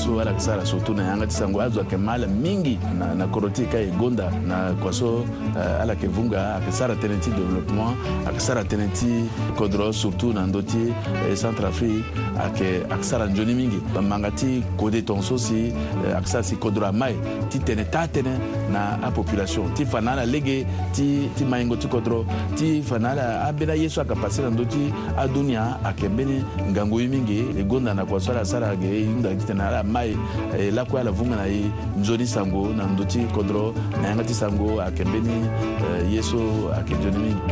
so 0.06 0.20
ala 0.20 0.32
yeke 0.32 0.42
sara 0.42 0.66
so 0.66 0.78
tû 0.78 0.94
na 0.96 1.04
yanga 1.04 1.26
ti 1.26 1.34
sango 1.34 1.60
azo 1.62 1.80
ayeke 1.82 1.98
ma 1.98 2.14
ala 2.14 2.28
mingi 2.28 2.78
na, 3.00 3.16
na 3.16 3.26
koro 3.28 3.50
ti 3.50 3.64
e 3.74 3.92
gonda 3.98 4.30
na 4.46 4.74
kua 4.82 4.92
so 4.94 5.26
uh, 5.56 5.82
ala 5.82 5.94
yeke 5.94 6.08
vunga 6.08 6.56
ayeke 6.62 6.72
sara 6.72 6.94
tënë 6.96 7.20
ti 7.24 7.30
développement 7.32 7.98
ayeke 8.28 8.40
sara 8.40 8.62
tënë 8.64 8.88
ti 8.94 9.26
kodro 9.58 9.92
surtout 9.92 10.34
na 10.36 10.46
ndö 10.46 10.62
ti 10.64 10.94
eh, 11.30 11.36
centre 11.36 11.66
afrique 11.68 12.06
ayeke 12.38 12.86
ayeke 12.92 13.04
sara 13.06 13.26
nzoni 13.26 13.54
mingi 13.56 13.80
manga 14.02 14.30
ti 14.32 14.62
kodé 14.78 15.02
tongaso 15.02 15.34
euh, 15.34 15.40
si 15.40 15.74
ayeke 16.14 16.28
sara 16.30 16.44
si 16.44 16.56
kodro 16.56 16.86
ama 16.86 17.10
e 17.10 17.16
ti 17.50 17.60
tene 17.60 17.86
taa 17.90 18.06
tënë 18.08 18.36
na 18.72 18.86
apopulation 19.08 19.74
ti 19.74 19.86
fa 19.86 20.02
na 20.02 20.14
ala 20.14 20.26
lege 20.26 20.66
ti, 20.94 21.30
ti 21.36 21.46
maingo 21.46 21.78
ti 21.82 21.88
kodro 21.90 22.26
ti 22.56 22.82
fa 22.86 23.00
na 23.02 23.16
ala 23.18 23.28
ambeni 23.50 23.72
aye 23.72 23.90
so 23.90 24.02
ayeke 24.06 24.22
passe 24.22 24.42
na 24.46 24.50
ndö 24.54 24.66
ti 24.70 24.86
adunia 25.18 25.66
ayeke 25.84 26.10
mbeni 26.14 26.44
ngangu 26.72 27.02
ye 27.02 27.08
mingi 27.08 27.40
e 27.58 27.64
gonda 27.64 27.94
na 27.94 28.06
kua 28.06 28.20
so 28.22 28.32
ala 28.32 28.46
sara 28.46 28.70
ayeke 28.76 29.06
hunda 29.10 29.34
ti 29.36 29.46
tene 29.50 29.64
ala 29.66 29.82
ma 29.96 30.04
ye 30.04 30.18
eh, 30.58 30.72
lakoya 30.75 31.04
la 31.08 31.12
vunga 31.12 31.36
na 31.42 31.46
ye 31.56 31.64
nzoni 32.00 32.28
sango 32.28 32.62
na 32.78 32.84
ndö 32.92 33.04
ti 33.12 33.20
kodro 33.36 33.66
na 34.02 34.06
yanga 34.10 34.24
ti 34.30 34.34
sango 34.42 34.68
ayeke 34.86 35.04
mbeni 35.10 35.36
eh, 35.84 36.02
ye 36.14 36.22
so 36.30 36.40
ayeke 36.75 36.94
nzoni 37.00 37.20
mingi 37.24 37.44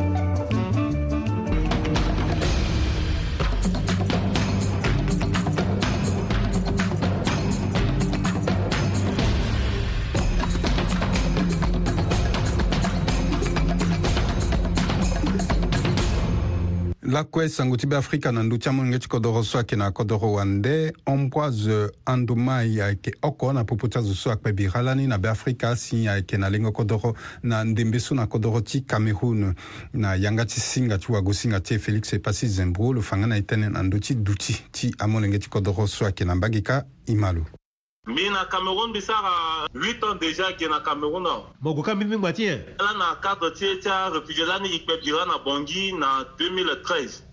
lakue 17.14 17.48
sango 17.50 17.78
ti 17.78 17.86
be 17.88 17.96
afrika 17.96 18.32
na 18.32 18.44
ndu 18.44 18.58
ti 18.58 18.70
amolenge 18.70 19.00
ti 19.00 19.08
kodro 19.10 19.44
so 19.44 19.58
ayeke 19.58 19.76
na 19.76 19.86
akodro 19.86 20.32
wande 20.32 20.94
omboise 21.06 21.92
andumai 22.06 22.82
ayeke 22.82 23.14
oko 23.22 23.54
na 23.54 23.64
popo 23.64 23.88
ti 23.88 23.98
azo 23.98 24.14
so 24.16 24.32
akpe 24.32 24.54
bira 24.54 24.82
lani 24.82 25.08
na 25.08 25.18
beafrika 25.18 25.70
asi 25.70 26.08
ayeke 26.08 26.38
na 26.38 26.50
lengo 26.50 26.72
kodro 26.72 27.14
na 27.44 27.64
ndembe 27.64 28.00
so 28.00 28.16
na 28.16 28.26
kodro 28.28 28.62
ti 28.62 28.82
cameroun 28.82 29.54
na 29.94 30.16
yanga 30.16 30.46
ti 30.46 30.60
singa 30.60 30.98
ti 30.98 31.12
wagosinga 31.12 31.60
ti 31.60 31.74
e 31.74 31.80
félix 31.80 32.14
epasi 32.14 32.48
zembro 32.48 32.94
lo 32.94 33.02
fanga 33.02 33.28
na 33.28 33.38
e 33.38 33.42
tënë 33.46 33.70
na 33.72 33.84
ndö 33.84 34.00
ti 34.02 34.16
duti 34.16 34.58
ti 34.72 34.90
amolenge 34.98 35.40
ti 35.40 35.50
kodro 35.50 35.88
so 35.88 36.06
ayeke 36.06 36.26
na 36.26 36.36
mbage 36.36 36.62
ka 36.66 36.84
e 37.06 37.14
ma 37.16 37.32
lo 37.32 37.46
min 38.06 38.34
na 38.34 38.46
cameroun 38.46 38.92
be 38.92 39.00
se 39.02 39.14
ka 39.14 39.68
8 39.74 40.04
ans 40.04 40.16
déjà 40.16 40.52
ge 40.58 40.68
na 40.68 40.82
cameroun 40.82 41.26
awa 41.26 41.46
moko 41.62 41.82
ka 41.82 41.96
mbini 41.96 42.12
mingbwa 42.12 42.34
ti 42.34 42.44
e 42.48 42.76
ala 42.80 42.94
na 42.98 43.16
cadre 43.24 43.52
ti 43.52 43.66
e 43.66 43.80
ti 43.80 43.88
arefugé 43.90 44.46
lani 44.46 44.68
yikpe 44.74 44.98
bira 45.02 45.26
na 45.26 45.38
bongi 45.40 45.94
na 45.96 46.24
2013 46.38 47.33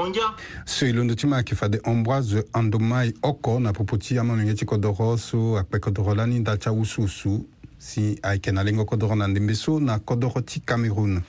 kongia 0.00 0.34
so 0.64 0.86
ilondo 0.86 1.14
ti 1.14 1.26
ma 1.26 1.36
yeke 1.36 1.54
fade 1.56 1.80
ambroise 1.84 2.44
andomai 2.52 3.14
oko 3.22 3.60
na 3.60 3.72
popo 3.72 3.96
ti 3.96 4.18
amaminge 4.18 4.54
ti 4.54 4.64
kodro 4.64 5.18
so 5.18 5.58
akpe 5.58 5.78
kodro 5.80 6.14
lani 6.14 6.38
nda 6.38 6.56
ti 6.56 6.68
awusu 6.68 7.02
usu 7.02 7.46
si 7.78 8.18
ayeke 8.22 8.52
na 8.52 8.62
lengo 8.62 8.84
kodro 8.84 9.14
na 9.16 9.28
ndembe 9.28 9.54
so 9.54 9.80
na 9.80 9.98
kodro 9.98 10.40
ti 10.42 10.60
cameroun 10.60 11.22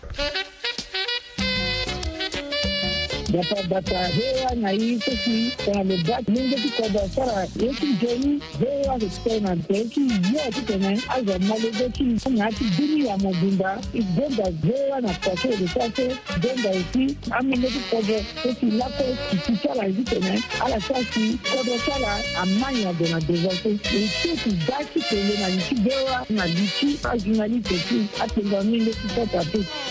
dapabata 3.31 4.07
hewa 4.07 4.51
na 4.55 4.69
hii 4.69 4.99
sisi 4.99 5.51
kuna 5.65 5.83
mebaki 5.83 6.31
mingi 6.31 6.55
tukoda 6.55 7.09
sara 7.09 7.47
yeki 7.59 7.85
jeni 8.01 8.41
hewa 8.59 8.99
zikitena 8.99 9.55
teki 9.55 9.99
yo 10.01 10.51
tutene 10.53 11.01
aza 11.09 11.39
malebeki 11.39 12.03
na 12.29 12.51
ti 12.51 12.63
bini 12.77 13.07
ya 13.07 13.17
mobimba 13.17 13.77
igonda 13.93 14.51
hewa 14.67 15.01
na 15.01 15.13
kwase 15.13 15.49
edesase 15.49 16.07
gonda 16.41 16.69
esi 16.73 17.17
aminge 17.31 17.67
tukodo 17.67 18.13
esi 18.49 18.65
lako 18.65 19.03
kiti 19.29 19.57
sara 19.67 19.89
zitene 19.89 20.41
ala 20.65 20.81
sasi 20.81 21.37
kodo 21.57 21.77
sara 21.85 22.19
amanya 22.41 22.93
dona 22.93 23.21
dezase 23.21 23.69
esi 23.71 24.37
ti 24.43 24.57
daki 24.67 24.99
tele 25.09 25.37
na 25.41 25.49
liti 25.49 25.75
hewa 25.75 26.25
na 26.29 26.45
liti 26.45 26.97
ajuna 27.13 27.47
liti 27.47 27.73
esi 27.75 28.07
atenga 28.23 28.61
mingi 28.63 28.89
tutata 28.93 29.45
teki 29.45 29.90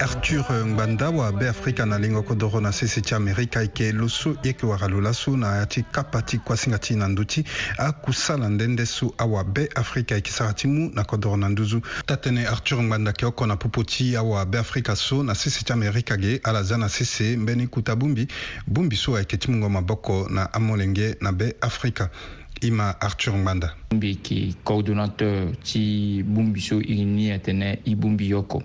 arthur 0.00 0.44
ngbanda 0.66 1.10
wabe 1.10 1.48
afrika 1.48 1.86
na 1.86 1.98
lingo 1.98 2.22
kodoro 2.22 2.60
na 2.60 2.72
sese 2.72 3.00
ti 3.00 3.14
amerika 3.14 3.60
e 3.60 3.62
yeke 3.62 3.92
lo 3.92 4.08
so 4.08 4.30
ye 4.30 4.36
yeke 4.42 4.66
wara 4.66 4.88
lo 4.88 5.00
laso 5.00 5.36
na 5.36 5.56
ya 5.56 5.66
ti 5.66 5.82
kapa 5.82 6.22
ti 6.22 6.38
kuasinga 6.38 6.78
ti 6.78 6.94
na 6.96 7.08
ndö 7.08 7.24
ti 7.24 7.44
akusala 7.78 8.48
ndende 8.48 8.86
so 8.86 9.14
awabe 9.18 9.68
afrika 9.74 10.14
e 10.14 10.18
yeke 10.18 10.30
sara 10.30 10.52
ti 10.52 10.68
mu 10.68 10.90
na 10.94 11.04
kodro 11.04 11.36
na 11.36 11.48
nduzu 11.48 11.80
ta 12.06 12.14
tënë 12.20 12.44
arthur 12.46 12.82
ngbanda 12.82 13.10
yeke 13.10 13.26
oko 13.26 13.46
na 13.46 13.56
popo 13.56 13.84
ti 13.84 14.16
awabe 14.16 14.58
afrika 14.58 14.96
so 14.96 15.22
na 15.22 15.34
sese 15.34 15.64
ti 15.64 15.72
amerika 15.72 16.16
ge 16.20 16.40
ala 16.44 16.62
za 16.62 16.76
na 16.76 16.88
sese 16.88 17.36
mbeni 17.36 17.66
kuta 17.66 17.96
bongbi 17.96 18.28
bongbi 18.66 18.96
so 18.96 19.16
ayeke 19.16 19.36
ti 19.36 19.48
mungo 19.50 19.68
maboko 19.68 20.28
na 20.30 20.52
amolenge 20.52 21.16
na 21.20 21.32
be 21.32 21.56
afrika 21.60 22.10
i 22.60 22.70
ma 22.70 22.94
arthur 23.00 23.34
ngbanda 23.38 23.70
n 23.94 23.98
be 24.00 24.14
ke 24.22 24.52
coordonnateur 24.64 25.54
ti 25.62 26.18
bungbi 26.26 26.60
so 26.60 26.80
i 26.82 27.04
ni 27.04 27.30
atene 27.30 27.78
i 27.86 27.94
bungbi 27.94 28.30
yoko 28.32 28.58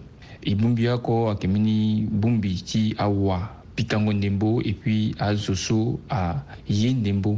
i 0.43 0.55
bungbi 0.55 0.83
yoko 0.87 1.29
ayeke 1.29 1.47
mi 1.47 1.59
ni 1.59 1.77
bungbi 2.09 2.51
ti 2.65 2.81
awa 2.97 3.49
pitango 3.75 4.13
ndembo 4.13 4.61
e 4.61 4.71
puis 4.73 5.13
azo 5.19 5.53
so 5.55 5.99
aye 6.09 6.89
ndembo 6.93 7.37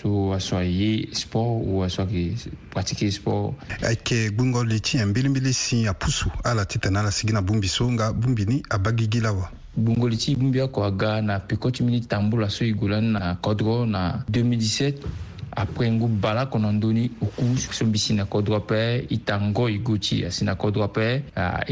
so 0.00 0.32
aso 0.34 0.58
aye 0.58 1.08
sport 1.12 1.62
ou 1.66 1.82
aso 1.82 2.02
ayeke 2.02 2.50
pratiqué 2.70 3.10
sport 3.10 3.54
ayeke 3.82 4.30
gbungo 4.30 4.64
li 4.64 4.80
ti 4.80 4.98
ambilimbili 4.98 5.52
si 5.54 5.86
apusu 5.88 6.30
ala 6.44 6.64
titene 6.64 6.98
ala 6.98 7.10
sigi 7.10 7.32
na 7.32 7.42
bungbi 7.42 7.68
so 7.68 7.86
nga 7.92 8.12
bungbi 8.12 8.46
ni 8.46 8.56
abagi 8.70 9.06
gi 9.12 9.20
lawa 9.20 9.50
gbungo 9.78 10.06
li 10.08 10.16
ti 10.16 10.32
i 10.32 10.36
bungbi 10.38 10.58
oko 10.66 10.80
aga 10.90 11.22
na 11.22 11.34
peko 11.46 11.70
ti 11.70 11.82
mini 11.82 12.00
tambu 12.10 12.36
laso 12.38 12.62
e 12.64 12.72
gue 12.78 12.88
lani 12.90 13.10
na 13.14 13.34
kodro 13.44 13.86
na 13.86 14.24
2017 14.30 15.34
apre 15.62 15.86
ngu 15.90 16.06
bala 16.20 16.42
kɔnɔntɔn 16.52 16.92
ni 16.96 17.04
o 17.20 17.26
ku 17.36 17.44
sɔn 17.76 17.90
bi 17.92 17.98
sinakɔ 17.98 18.36
dɔrɔn 18.46 18.64
pɛ 18.68 18.78
i 19.10 19.16
ta 19.26 19.36
ngɔ 19.40 19.64
i 19.72 19.78
goti 19.80 20.24
a 20.24 20.30
sinakɔ 20.30 20.66
dɔrɔn 20.74 20.92
pɛ 20.96 21.04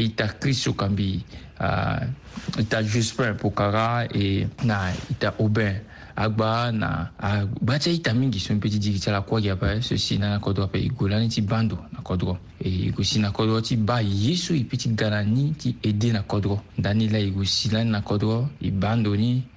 i 0.03 0.09
ta 0.17 0.25
kristo 0.41 0.73
kan 0.73 0.95
bi 0.95 1.21
i 1.61 2.63
ta 2.69 2.81
juspin 2.81 3.37
pokara 3.37 4.07
na 4.65 4.89
i 4.89 5.13
ta 5.19 5.33
obin 5.37 5.77
agba 6.17 6.71
na 6.73 7.07
agba 7.19 7.75
tɛ 7.77 7.91
i 7.93 8.01
ta 8.01 8.13
min 8.13 8.31
gisɔn 8.33 8.59
peti 8.59 8.79
digi 8.79 8.99
tɛ 8.99 9.11
la 9.11 9.21
kɔ 9.21 9.39
yɛpɛ 9.45 9.81
sosi 9.81 10.17
na 10.17 10.29
na 10.37 10.39
kɔ 10.39 10.53
dɔrɔn 10.53 10.71
pɛ 10.73 10.77
i 10.81 10.89
gola 10.89 11.19
ni 11.19 11.27
ti 11.29 11.41
ban 11.41 11.67
don 11.67 11.79
na 11.93 12.01
kɔ 12.01 12.17
dɔrɔn 12.17 12.39
e 12.63 12.69
yeke 12.87 13.03
si 13.03 13.19
na 13.19 13.31
kodro 13.31 13.59
ti 13.61 13.75
ba 13.75 13.99
ye 14.01 14.31
e 14.33 14.63
peut 14.63 14.77
ti 14.79 14.89
ga 14.95 15.09
na 15.09 15.23
ni 15.23 15.51
ti 15.55 15.75
na 16.11 16.23
kodro 16.23 16.61
ndani 16.77 17.09
la 17.09 17.19
yeke 17.19 17.43
si 17.45 17.69
lani 17.69 17.91
na 17.91 18.01
kodro 18.01 18.47
e 18.61 18.71
ba 18.71 18.95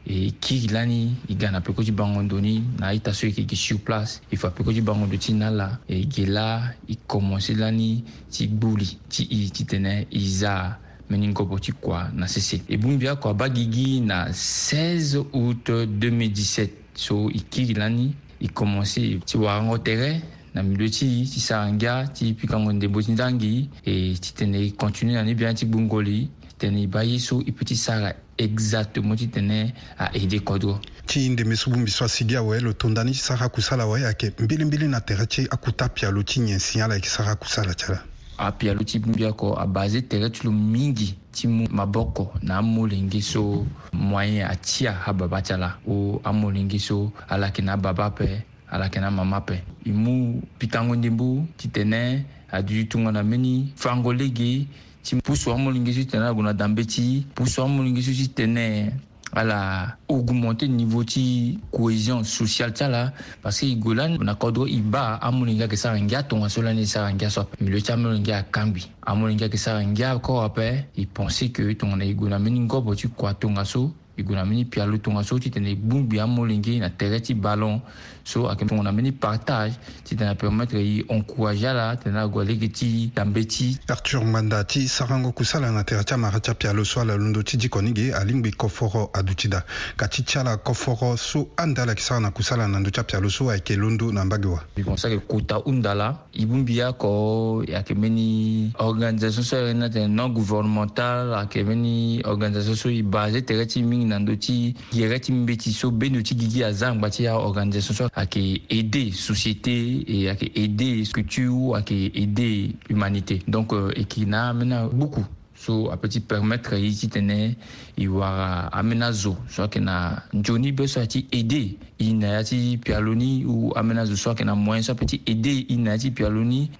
e 0.07 0.33
kiri 0.41 0.69
lani 0.73 1.15
e 1.29 1.35
ga 1.35 1.51
na 1.51 1.61
peko 1.61 1.85
ti 1.85 1.93
bango 1.93 2.23
na 2.23 2.87
aita 2.89 3.11
e 3.11 3.15
so 3.15 3.27
yeke 3.27 3.47
e 3.49 3.57
sur 3.57 3.79
place 3.79 4.21
e 4.31 4.37
fa 4.37 4.51
peko 4.51 4.73
ti 4.73 4.81
bango 4.81 5.07
ndo 5.07 5.17
ti 5.17 5.33
na 5.33 5.51
la 5.51 5.79
e 5.87 6.01
yeke 6.01 6.27
la 6.27 6.73
e 6.89 6.97
commencé 7.07 7.55
lani 7.57 8.03
ti 8.31 8.49
gbuli 8.49 8.89
ti 9.09 9.27
ti 9.51 9.65
tene 9.65 10.07
e 10.11 10.19
za 10.21 10.77
ngobo 11.11 11.59
ti 11.59 11.73
kua 11.73 12.11
na 12.13 12.27
sese 12.27 12.61
e 12.69 12.77
bongbi 12.77 13.09
akua 13.09 13.33
ba 13.33 13.49
gigi 13.49 14.01
na 14.01 14.29
16 14.29 15.31
août 15.33 15.71
2017 15.87 16.69
so 16.95 17.31
e 17.31 17.41
kiri 17.49 17.75
lani 17.75 18.13
e 18.41 18.49
commencé 18.53 19.19
ti 19.25 19.39
warango 19.39 19.79
tere 19.79 20.21
na 20.59 20.65
milieu 20.67 20.91
ti 20.91 21.23
ti 21.23 21.39
saranga 21.39 22.11
ti 22.11 22.35
pikango 22.35 22.73
ndembo 22.75 22.99
ti 23.01 23.13
ndangi 23.15 23.71
e 23.87 24.19
ti 24.19 24.35
tene 24.35 24.75
continue 24.75 25.15
na 25.15 25.23
ni 25.23 25.37
bien 25.39 25.55
ti 25.55 25.65
gbungoli 25.71 26.27
tene 26.59 26.85
ba 26.91 27.05
ye 27.07 27.17
so 27.23 27.39
e 27.47 27.53
peut 27.55 27.65
ti 27.71 27.77
sara 27.79 28.11
exactement 28.39 29.15
ti 29.15 29.29
tene 29.31 29.71
aede 30.03 30.43
kodro 30.43 30.81
ti 31.07 31.29
ndembe 31.31 31.55
so 31.55 31.71
mbi 31.71 31.87
so 31.89 32.05
asigi 32.11 32.35
awe 32.35 32.59
lo 32.59 32.73
tondani 32.75 33.13
ti 33.15 33.23
sara 33.23 33.47
akusala 33.47 33.85
awe 33.87 34.03
ayeke 34.03 34.35
mbelembele 34.43 34.89
na 34.91 35.01
tere 35.01 35.27
ti 35.31 35.47
akuta 35.47 35.89
pialo 35.89 36.25
ti 36.27 36.41
nyen 36.43 36.59
si 36.59 36.81
ala 36.83 36.99
yeke 36.99 37.09
sara 37.09 37.39
akusala 37.39 37.75
ti 37.79 37.85
ala 37.89 38.03
apialo 38.39 38.83
ti 38.83 38.99
mbi 38.99 39.25
oko 39.31 39.55
abase 39.55 40.03
tere 40.11 40.27
ti 40.35 40.43
lo 40.43 40.51
mingi 40.51 41.15
ti 41.31 41.47
mu 41.47 41.69
maboko 41.71 42.35
na 42.43 42.59
amolenge 42.59 43.23
so 43.23 43.63
moyen 43.95 44.43
atia 44.51 45.07
ababa 45.07 45.39
ti 45.43 45.53
ala 45.55 45.79
o 45.87 46.19
amolenge 46.25 46.81
so 46.83 47.13
ala 47.31 47.47
yeke 47.47 47.63
na 47.63 47.75
ababa 47.79 48.07
ape 48.11 48.43
ala 48.71 48.89
kɛnɛ 48.89 49.11
ma 49.11 49.25
mapɛ 49.25 49.57
imu 49.89 50.41
pitangondembu 50.61 51.47
ti 51.57 51.69
tɛnɛ 51.69 52.23
adi 52.53 52.87
tungana 52.89 53.23
meni 53.25 53.73
fangolege 53.77 54.69
ti 55.05 55.17
pusu 55.25 55.51
amulingesu 55.53 56.05
tɛnɛ 56.09 56.27
aguna 56.29 56.53
danbe 56.53 56.85
ti 56.85 57.25
pusu 57.37 57.63
amulingesu 57.65 58.13
ti 58.13 58.27
tɛnɛ 58.29 58.93
ala 59.33 59.95
augmente 60.09 60.65
niveau 60.65 61.05
ti 61.05 61.59
cohésion 61.71 62.25
sociale 62.25 62.73
ti 62.73 62.81
ala 62.85 63.13
parce 63.45 63.61
que 63.61 63.67
e 63.67 63.77
gue 63.77 63.93
la 63.95 64.09
na 64.09 64.33
kodro 64.35 64.65
e 64.67 64.81
ba 64.81 65.21
amolenge 65.21 65.61
ayeke 65.69 65.77
sara 65.77 66.01
ngia 66.01 66.25
tongaso 66.25 66.63
lani 66.65 66.83
e 66.83 66.87
sara 66.89 67.13
ngia 67.13 67.29
so 67.29 67.43
ape 67.45 67.61
milieu 67.61 67.77
ti 67.81 67.93
amolenge 67.93 68.33
akangbi 68.33 68.89
amolenge 69.05 69.45
ayeke 69.45 69.59
sara 69.61 69.85
ngia 69.85 70.17
koro 70.25 70.49
ape 70.49 70.89
e 70.97 71.05
pensé 71.05 71.53
que 71.53 71.77
tongana 71.77 72.05
e 72.09 72.15
gue 72.17 72.25
na 72.29 72.39
mbeni 72.41 72.61
ngombo 72.65 72.95
ti 72.97 73.05
kua 73.13 73.35
tongaso 73.37 73.93
e 74.19 74.23
gue 74.25 74.35
na 74.35 74.45
mini 74.45 74.65
pia 74.65 74.85
lo 74.85 74.99
tongaso 74.99 75.39
ti 75.39 75.49
tene 75.51 75.77
gbun 75.79 76.07
gbi 76.09 76.19
amolenge 76.19 76.77
na 76.81 76.91
tere 76.91 77.21
ti 77.23 77.35
ba 77.35 77.55
lon 77.55 77.81
so 78.25 78.49
ayeke 78.51 78.67
tongo 78.67 78.83
na 78.83 78.91
mbeni 78.93 79.13
partage 79.13 79.79
ti 80.03 80.17
tene 80.17 80.31
apermettre 80.31 80.81
e 80.83 81.05
encourage 81.09 81.65
ala 81.65 81.95
tene 81.97 82.19
ague 82.19 82.45
lege 82.45 82.69
ti 82.71 83.13
lambe 83.15 83.47
ti 83.47 83.79
arthur 83.87 84.25
ngbanda 84.27 84.65
ti 84.65 84.89
sarango 84.89 85.31
kusala 85.31 85.71
na 85.71 85.85
tere 85.85 86.03
ti 86.03 86.15
amara 86.15 86.41
ti 86.41 86.51
apia 86.51 86.73
lo 86.75 86.83
so 86.85 87.01
ala 87.01 87.15
londo 87.15 87.43
ti 87.45 87.57
dikon 87.57 87.85
ni 87.85 87.93
ge 87.95 88.13
alingbi 88.13 88.51
koforo 88.57 89.09
aduti 89.15 89.49
da 89.49 89.63
ka 89.97 90.09
ti 90.09 90.25
ti 90.27 90.37
ala 90.39 90.57
koforo 90.59 91.15
so 91.17 91.53
anda 91.57 91.83
ala 91.87 91.93
yeke 91.93 92.03
sara 92.03 92.19
na 92.21 92.31
kusala 92.33 92.67
na 92.67 92.81
ndö 92.83 92.91
ti 92.91 92.99
apia 93.01 93.21
lo 93.21 93.31
so 93.31 93.51
ayeke 93.51 93.77
londo 93.77 94.11
na 94.11 94.25
mbage 94.25 94.49
wa 94.51 94.59
e 94.75 94.83
gue 94.83 94.97
so 94.97 95.07
ayeke 95.07 95.23
kota 95.29 95.63
hunda 95.63 95.95
la 95.95 96.19
e 96.35 96.45
hungbi 96.45 96.83
oko 96.83 97.63
ayeke 97.69 97.95
mbeni 97.95 98.73
organisation 98.83 99.45
so 99.45 99.57
ayeke 99.57 99.79
na 99.79 99.89
tene 99.89 100.11
non 100.11 100.35
gouvernemental 100.35 101.35
ayeke 101.35 101.63
mbeni 101.65 102.21
organisation 102.27 102.75
so 102.77 102.89
e 102.91 103.03
base 103.03 103.43
tere 103.43 103.65
ti 103.67 103.81
mingi 103.83 104.08
nando 104.09 104.35
ti 104.35 104.75
yɛrɛ 104.93 105.19
ti 105.21 105.33
min 105.33 105.45
be 105.47 105.57
ti 105.57 105.71
so 105.71 105.89
a 105.91 106.23
ti 106.23 106.35
gigi 106.35 106.63
azangba 106.65 107.11
ti 107.11 107.25
ya 107.25 107.37
organisation 107.39 107.95
so 107.95 108.09
ayeke 108.17 108.63
aide 108.71 109.13
société 109.13 110.03
e 110.07 110.29
ayeke 110.29 110.51
aide 110.57 111.09
culture 111.13 111.77
ayeke 111.77 112.11
aide 112.17 112.75
humanité 112.89 113.43
donc 113.47 113.73
euh, 113.73 113.91
e 113.95 114.01
yeke 114.01 114.27
na 114.27 114.51
ambeni 114.51 114.75
beaucoup 114.93 115.25
so 115.59 115.91
petit 116.01 116.21
permettre 116.23 116.75
ye 116.79 116.93
ti 116.95 117.09
tene 117.11 117.57
e 117.97 118.07
wara 118.07 118.71
ambeni 118.73 119.03
azo 119.03 119.37
so 119.49 119.63
ayeke 119.67 119.81
na 119.83 120.23
nzoni 120.33 120.73
be 120.73 120.87
so 120.87 121.01
ayeke 121.01 121.09
ti 121.11 121.27
aide 121.35 121.77
i 122.07 122.13
na 122.15 122.27
ya 122.37 122.45
ti 122.45 122.79
pialo 122.81 123.15
ni 123.17 123.45
u 123.45 123.73
ambeni 123.77 123.99
azo 124.01 124.15
so 124.17 124.31
ayeke 124.31 124.45
na 124.47 124.55
moyen 124.55 124.83
so 124.87 124.93
apeut 124.95 125.09
ti 125.11 125.21
aide 125.27 125.57
i 125.69 125.77
na 125.77 125.91
ya 125.91 125.99
ti 125.99 126.11
pialo 126.11 126.45
ni 126.47 126.71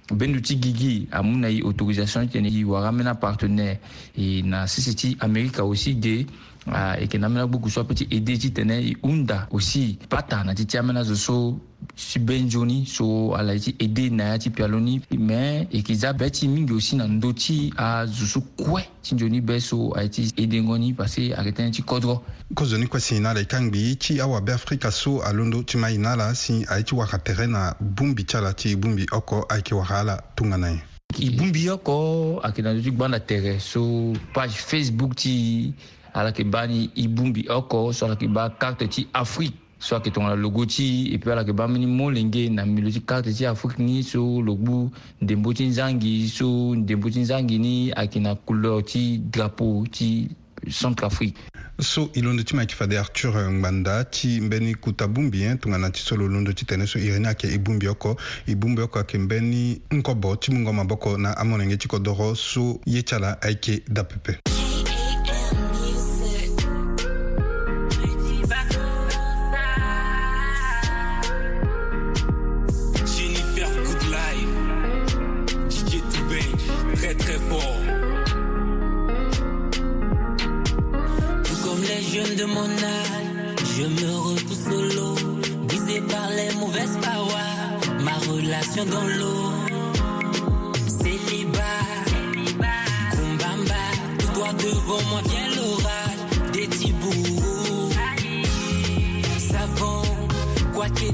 ti 0.41 0.55
gigi 0.59 1.07
amû 1.11 1.37
na 1.39 1.49
e 1.49 1.61
autorisation 1.61 2.25
ti 2.27 2.33
tene 2.39 2.47
e 2.49 2.63
wara 2.63 2.87
ambeni 2.89 3.09
apartenaire 3.09 3.79
e 4.15 4.41
na 4.43 4.65
sese 4.67 4.95
ti 4.95 5.17
amérika 5.19 5.61
aussi 5.65 5.95
ge 6.01 6.25
Ah, 6.71 6.95
e 6.97 7.01
yeke 7.01 7.17
na 7.17 7.27
ambeni 7.27 7.41
agbuku 7.43 7.69
so 7.69 7.81
apeut 7.81 7.97
ti 7.97 8.05
ede 8.13 8.37
ti 8.37 8.49
tene 8.53 8.77
e 8.79 8.93
hunda 9.01 9.47
aussi 9.51 9.97
pata 10.09 10.43
na 10.45 10.53
ti 10.53 10.65
ti 10.69 10.77
ambeni 10.77 10.99
azo 11.01 11.15
so 11.17 11.57
si 11.97 12.19
benzo 12.21 12.61
ni 12.65 12.85
so 12.85 13.33
ala 13.35 13.53
ye 13.53 13.59
ti 13.59 13.71
ede 13.81 14.09
na 14.13 14.23
ya 14.23 14.39
ti 14.39 14.49
pialo 14.53 14.77
ni 14.79 15.01
me 15.17 15.61
e 15.61 15.67
yeke 15.81 15.95
za 15.97 16.13
be 16.13 16.29
ti 16.29 16.45
mingi 16.47 16.73
aussi 16.73 16.95
na 16.95 17.07
ndö 17.09 17.33
ti 17.33 17.73
azo 17.77 18.25
so 18.25 18.41
kue 18.53 18.85
ti 19.01 19.15
nzoni 19.17 19.41
be 19.41 19.57
so 19.61 19.93
ayeke 19.97 20.29
ti 20.29 20.33
edengo 20.45 20.77
ni 20.77 20.93
parce 20.93 21.17
ayeke 21.33 21.51
tënë 21.57 21.71
ti 21.73 21.81
kodro 21.81 22.21
kozo 22.53 22.77
ni 22.77 22.85
kue 22.85 22.99
si 23.01 23.17
na 23.19 23.29
ala 23.33 23.41
e 23.41 23.45
kan 23.49 23.63
ngbii 23.73 23.95
ti 23.97 24.13
awabe 24.21 24.53
afrika 24.53 24.91
so 24.93 25.23
alondo 25.25 25.63
ti 25.65 25.77
ma 25.81 25.89
e 25.89 25.97
na 25.97 26.11
ala 26.13 26.35
si 26.37 26.61
aye 26.69 26.83
ti 26.85 26.93
waka 26.95 27.17
tere 27.17 27.47
na 27.49 27.73
bongbi 27.81 28.23
ti 28.29 28.37
ala 28.37 28.53
ti 28.53 28.71
e 28.71 28.75
bongbi 28.77 29.07
oko 29.11 29.41
ayeke 29.49 29.73
waka 29.75 29.99
ala 30.05 30.21
tongana 30.37 30.69
e 30.69 30.81
e 31.19 31.27
bongbi 31.33 31.65
oko 31.73 31.95
ayeke 32.45 32.61
na 32.61 32.73
ndö 32.77 32.81
ti 32.85 32.91
gbanda 32.93 33.19
tere 33.25 33.57
so 33.59 34.13
page 34.37 34.53
facebook 34.69 35.15
ti 35.17 35.33
alaki 36.13 36.43
ba 36.43 36.67
ni 36.67 36.89
i 36.95 37.07
bungbi 37.07 37.49
oko 37.49 37.93
so 37.93 38.05
alaki 38.05 38.27
ba 38.27 38.49
karte 38.49 38.87
ti 38.87 39.07
afrique 39.13 39.53
so 39.79 39.95
ayeke 39.95 40.11
tongana 40.11 40.35
logo 40.35 40.65
ti 40.65 41.09
e 41.13 41.17
peut 41.17 41.31
ala 41.31 41.41
yeke 41.41 41.53
ba 41.53 41.67
mbeni 41.67 41.85
molenge 41.85 42.49
na 42.49 42.65
mbi 42.65 42.81
lo 42.81 42.91
ti 42.91 43.01
karte 43.01 43.33
ti 43.33 43.45
afrique 43.45 43.79
ni 43.79 44.03
so 44.03 44.41
lo 44.41 44.55
gbu 44.55 44.91
ndembo 45.21 45.53
ti 45.53 45.65
nzangi 45.65 46.27
so 46.29 46.75
ndembo 46.75 47.09
ti 47.09 47.19
nzangi 47.19 47.57
ni 47.57 47.91
ayeke 47.95 48.19
na 48.19 48.35
couleur 48.35 48.83
ti 48.83 49.17
drapeau 49.17 49.87
ti 49.87 50.27
centre 50.69 51.05
afrique 51.05 51.37
so 51.79 52.09
e 52.13 52.21
londo 52.21 52.43
ti 52.43 52.55
ma 52.55 52.61
yeke 52.61 52.75
fade 52.75 52.97
arthur 52.97 53.49
ngbanda 53.51 54.03
ti 54.03 54.41
mbeni 54.41 54.75
kuta 54.75 55.07
bungbi 55.07 55.41
ye 55.41 55.55
tongana 55.55 55.89
ti 55.89 56.01
so 56.01 56.15
lo 56.17 56.27
londo 56.27 56.51
ti 56.53 56.65
tene 56.65 56.87
so 56.87 56.99
iri 56.99 57.19
ni 57.19 57.27
ayeke 57.27 57.47
e 57.47 57.57
bungbi 57.57 57.87
oko 57.87 58.17
e 58.47 58.55
bungbi 58.55 58.81
oko 58.81 58.99
ayeke 58.99 59.17
mbeni 59.17 59.81
nkobo 59.91 60.35
ti 60.35 60.51
mungo 60.51 60.73
maboko 60.73 61.17
na 61.17 61.37
amolenge 61.37 61.77
ti 61.77 61.87
kodro 61.87 62.35
so 62.35 62.79
ye 62.85 63.01
ti 63.01 63.15
ala 63.15 63.41
ayeke 63.41 63.83
dapepe 63.87 64.37
Je 83.81 83.85
me 83.85 84.11
repousse 84.13 84.63
solo, 84.65 85.15
visé 85.69 86.01
par 86.01 86.27
les 86.31 86.53
mauvaises 86.59 86.97
parois. 87.01 87.95
Ma 88.01 88.11
relation 88.29 88.83
dans 88.83 89.07
l'eau, 89.07 89.51
célibat. 90.99 92.73
Kumbamba, 93.11 93.85
tout 94.19 94.31
droit 94.33 94.51
devant 94.53 95.03
moi 95.11 95.21
vient 95.29 95.49
l'orage 95.55 96.51
des 96.51 96.67
tibou 96.67 97.23
savons 99.49 100.01
quoi 100.73 100.89
que 100.89 101.13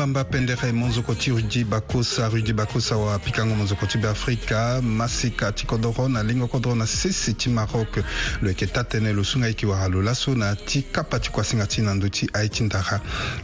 mbamba 0.00 0.24
pendere 0.24 0.72
monzoko 0.72 1.14
ti 1.14 1.28
rudi 1.30 1.62
bakosa 1.64 2.28
rudi 2.30 2.52
bakosa 2.54 2.96
wapikango 2.96 3.54
monzoko 3.54 3.86
ti 3.86 3.98
beafrika 3.98 4.80
masika 4.82 5.52
ti 5.52 5.66
kodro 5.66 6.08
na 6.08 6.22
lingo 6.22 6.48
kodro 6.48 6.74
na 6.74 6.86
sese 6.86 7.36
ti 7.36 7.50
maroc 7.52 8.00
lo 8.40 8.48
yeke 8.48 8.64
ta 8.72 8.80
tënë 8.80 9.12
lo 9.12 9.20
sunga 9.24 9.48
yeke 9.52 9.66
wara 9.68 9.88
lo 9.92 10.00
laso 10.00 10.32
na 10.34 10.56
ti 10.56 10.80
kapa 10.90 11.20
ti 11.20 11.28
kuasinga 11.28 11.68
ti 11.68 11.82
na 11.84 11.92
ndö 11.92 12.08
ti 12.08 12.24
aye 12.32 12.48
ti 12.48 12.64
ndara 12.64 12.96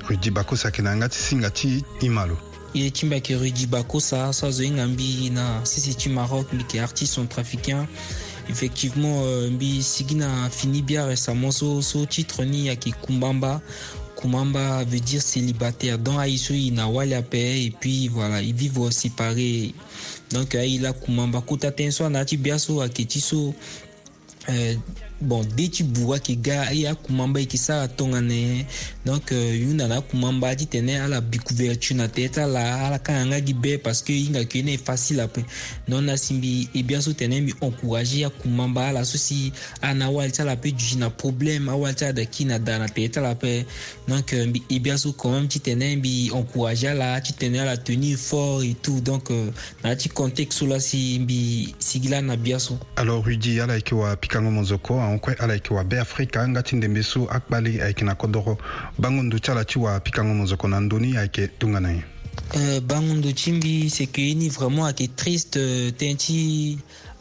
rudi 0.09 0.31
bakosa 0.33 0.69
yeke 0.73 0.81
na 0.83 0.91
yanga 0.97 1.09
ti 1.13 1.19
singa 1.21 1.51
ti 1.53 1.85
ima 2.01 2.25
lo 2.25 2.39
ye 2.73 2.89
ti 2.91 3.05
mbi 3.05 3.15
ayeke 3.21 3.37
rudi 3.37 3.67
bakosa 3.69 4.33
so 4.33 4.47
azo 4.49 4.63
hinga 4.65 4.87
mbi 4.89 5.29
na 5.31 5.61
sese 5.67 5.93
ti 5.93 6.09
maroc 6.09 6.49
mbi 6.57 6.63
yeke 6.65 6.81
artiste 6.81 7.17
centrafricain 7.21 7.85
effectivement 8.49 9.21
euh, 9.27 9.51
mbi 9.53 9.83
sigi 9.83 10.15
na 10.15 10.49
fini 10.49 10.81
bia 10.83 11.05
récemment 11.07 11.53
so 11.53 11.83
so 11.85 12.07
titre 12.09 12.47
ni 12.49 12.71
ayeke 12.73 12.93
kungbangba 12.97 13.61
Kumamba 14.17 14.83
veut 14.85 15.01
dire 15.01 15.21
célibataire. 15.23 15.99
Dans 15.99 16.19
Haïti, 16.19 16.69
il 16.69 17.13
et 17.39 17.75
puis 17.79 18.09
voilà, 18.09 18.41
ils 18.41 18.55
vivent 18.55 18.91
séparés. 18.91 19.75
Donc, 20.33 20.57
il 20.61 20.85
a 20.87 20.93
Kumamba 20.95 21.43
bon 25.21 25.43
de 25.57 25.65
ti 25.73 25.83
buga 25.85 26.17
yeke 26.17 26.37
ga 26.43 26.71
e 26.73 26.85
akuma 26.87 27.27
mba 27.27 27.41
yeke 27.41 27.57
sara 27.59 27.89
tongana 27.89 28.65
donc 29.05 29.33
euh, 29.33 29.65
hunda 29.65 29.89
na 29.89 29.97
akuma 29.97 30.33
mba 30.33 30.55
tenir 30.57 31.01
à 31.01 31.05
ala 31.07 31.21
bicouverture 31.21 31.97
couverture 31.97 31.97
na 31.97 32.09
tere 32.09 32.29
ti 32.29 32.41
ala 32.41 32.87
ala 32.87 32.99
kanga 32.99 33.27
nga 33.27 33.41
gi 33.47 33.55
be 33.55 33.79
parce 33.83 34.03
que 34.03 34.13
hinga 34.13 34.41
yeke 34.41 34.63
ni 34.63 34.75
e 34.75 34.77
facile 34.79 35.21
ape 35.21 35.39
eh 35.41 35.45
donc 35.89 36.03
na 36.03 36.17
si 36.17 36.35
euh, 36.35 36.37
mbi 36.39 36.69
e 36.75 36.79
eh 36.79 36.83
bia 36.83 37.01
so 37.01 37.13
tene 37.13 37.41
mbi 37.41 37.53
encourage 37.61 38.13
Kumamba 38.13 38.27
akuma 38.39 38.69
mba 38.69 38.89
ala 38.89 39.05
so 39.05 39.17
si 39.19 39.53
ala 39.81 39.95
na 39.95 40.05
awali 40.07 40.33
ti 40.33 40.43
ala 40.43 40.53
ape 40.53 40.75
na 40.99 41.09
problème 41.11 41.69
awali 41.71 41.95
ti 41.95 42.13
de 42.13 42.25
ki 42.27 42.45
na 42.45 42.59
da 42.59 42.79
na 42.79 42.87
tere 42.89 43.09
ti 43.09 43.19
ala 43.19 43.31
ape 43.31 43.65
donc 44.07 44.33
mbi 44.33 44.63
e 44.69 44.79
bia 44.79 44.99
so 44.99 45.13
quand 45.13 45.33
même 45.33 45.49
ti 45.49 45.61
tene 45.61 45.97
mbi 45.97 46.31
encourage 46.33 46.85
ala 46.85 47.21
ti 47.23 47.33
ala 47.57 47.77
tenir 47.79 48.19
fort 48.19 48.63
et 48.63 48.75
tout 48.83 49.01
donc 49.01 49.31
euh, 49.31 49.51
na 49.83 49.97
ti 49.97 50.11
contexte 50.11 50.59
so 50.59 50.67
la 50.67 50.79
si 50.79 51.19
mbi 51.21 51.75
sigi 51.79 52.09
la 52.09 52.21
na 52.21 52.37
bia 52.37 52.59
so 52.59 52.79
alors 52.97 53.25
rudi 53.25 53.61
ala 53.61 53.77
yeke 53.77 53.95
wa 53.95 54.15
pikango 54.17 54.51
monzoko 54.51 55.06
ahokue 55.07 55.35
ala 55.39 55.53
yeke 55.55 55.75
wabe 55.75 56.01
afrika 56.01 56.41
anga 56.43 56.63
ti 56.63 56.77
ndembe 56.77 57.03
so 57.03 57.25
akpali 57.31 57.81
ayeke 57.83 58.05
na 58.05 58.15
kodro 58.15 58.59
bango 58.99 59.23
ndo 59.23 59.39
ti 59.39 59.51
ala 59.51 59.65
ti 59.65 59.79
wapikango 59.79 60.35
na 60.35 60.43
nzoko 60.45 60.69
na 60.69 60.81
ndöni 60.81 61.17
ayeke 61.17 61.51
dunga 61.61 61.81
na 61.81 61.91
ye 61.93 62.03
Euh, 62.55 62.81
bangundu 62.85 63.33
ti 63.33 63.53
mbi 63.53 63.89
seke 63.91 64.21
ye 64.29 64.35
ni 64.35 64.49
vraiment 64.53 64.85
ayeke 64.93 65.09
triste 65.17 65.57
euh, 65.57 65.89
tënë 65.91 66.17
ti 66.21 66.39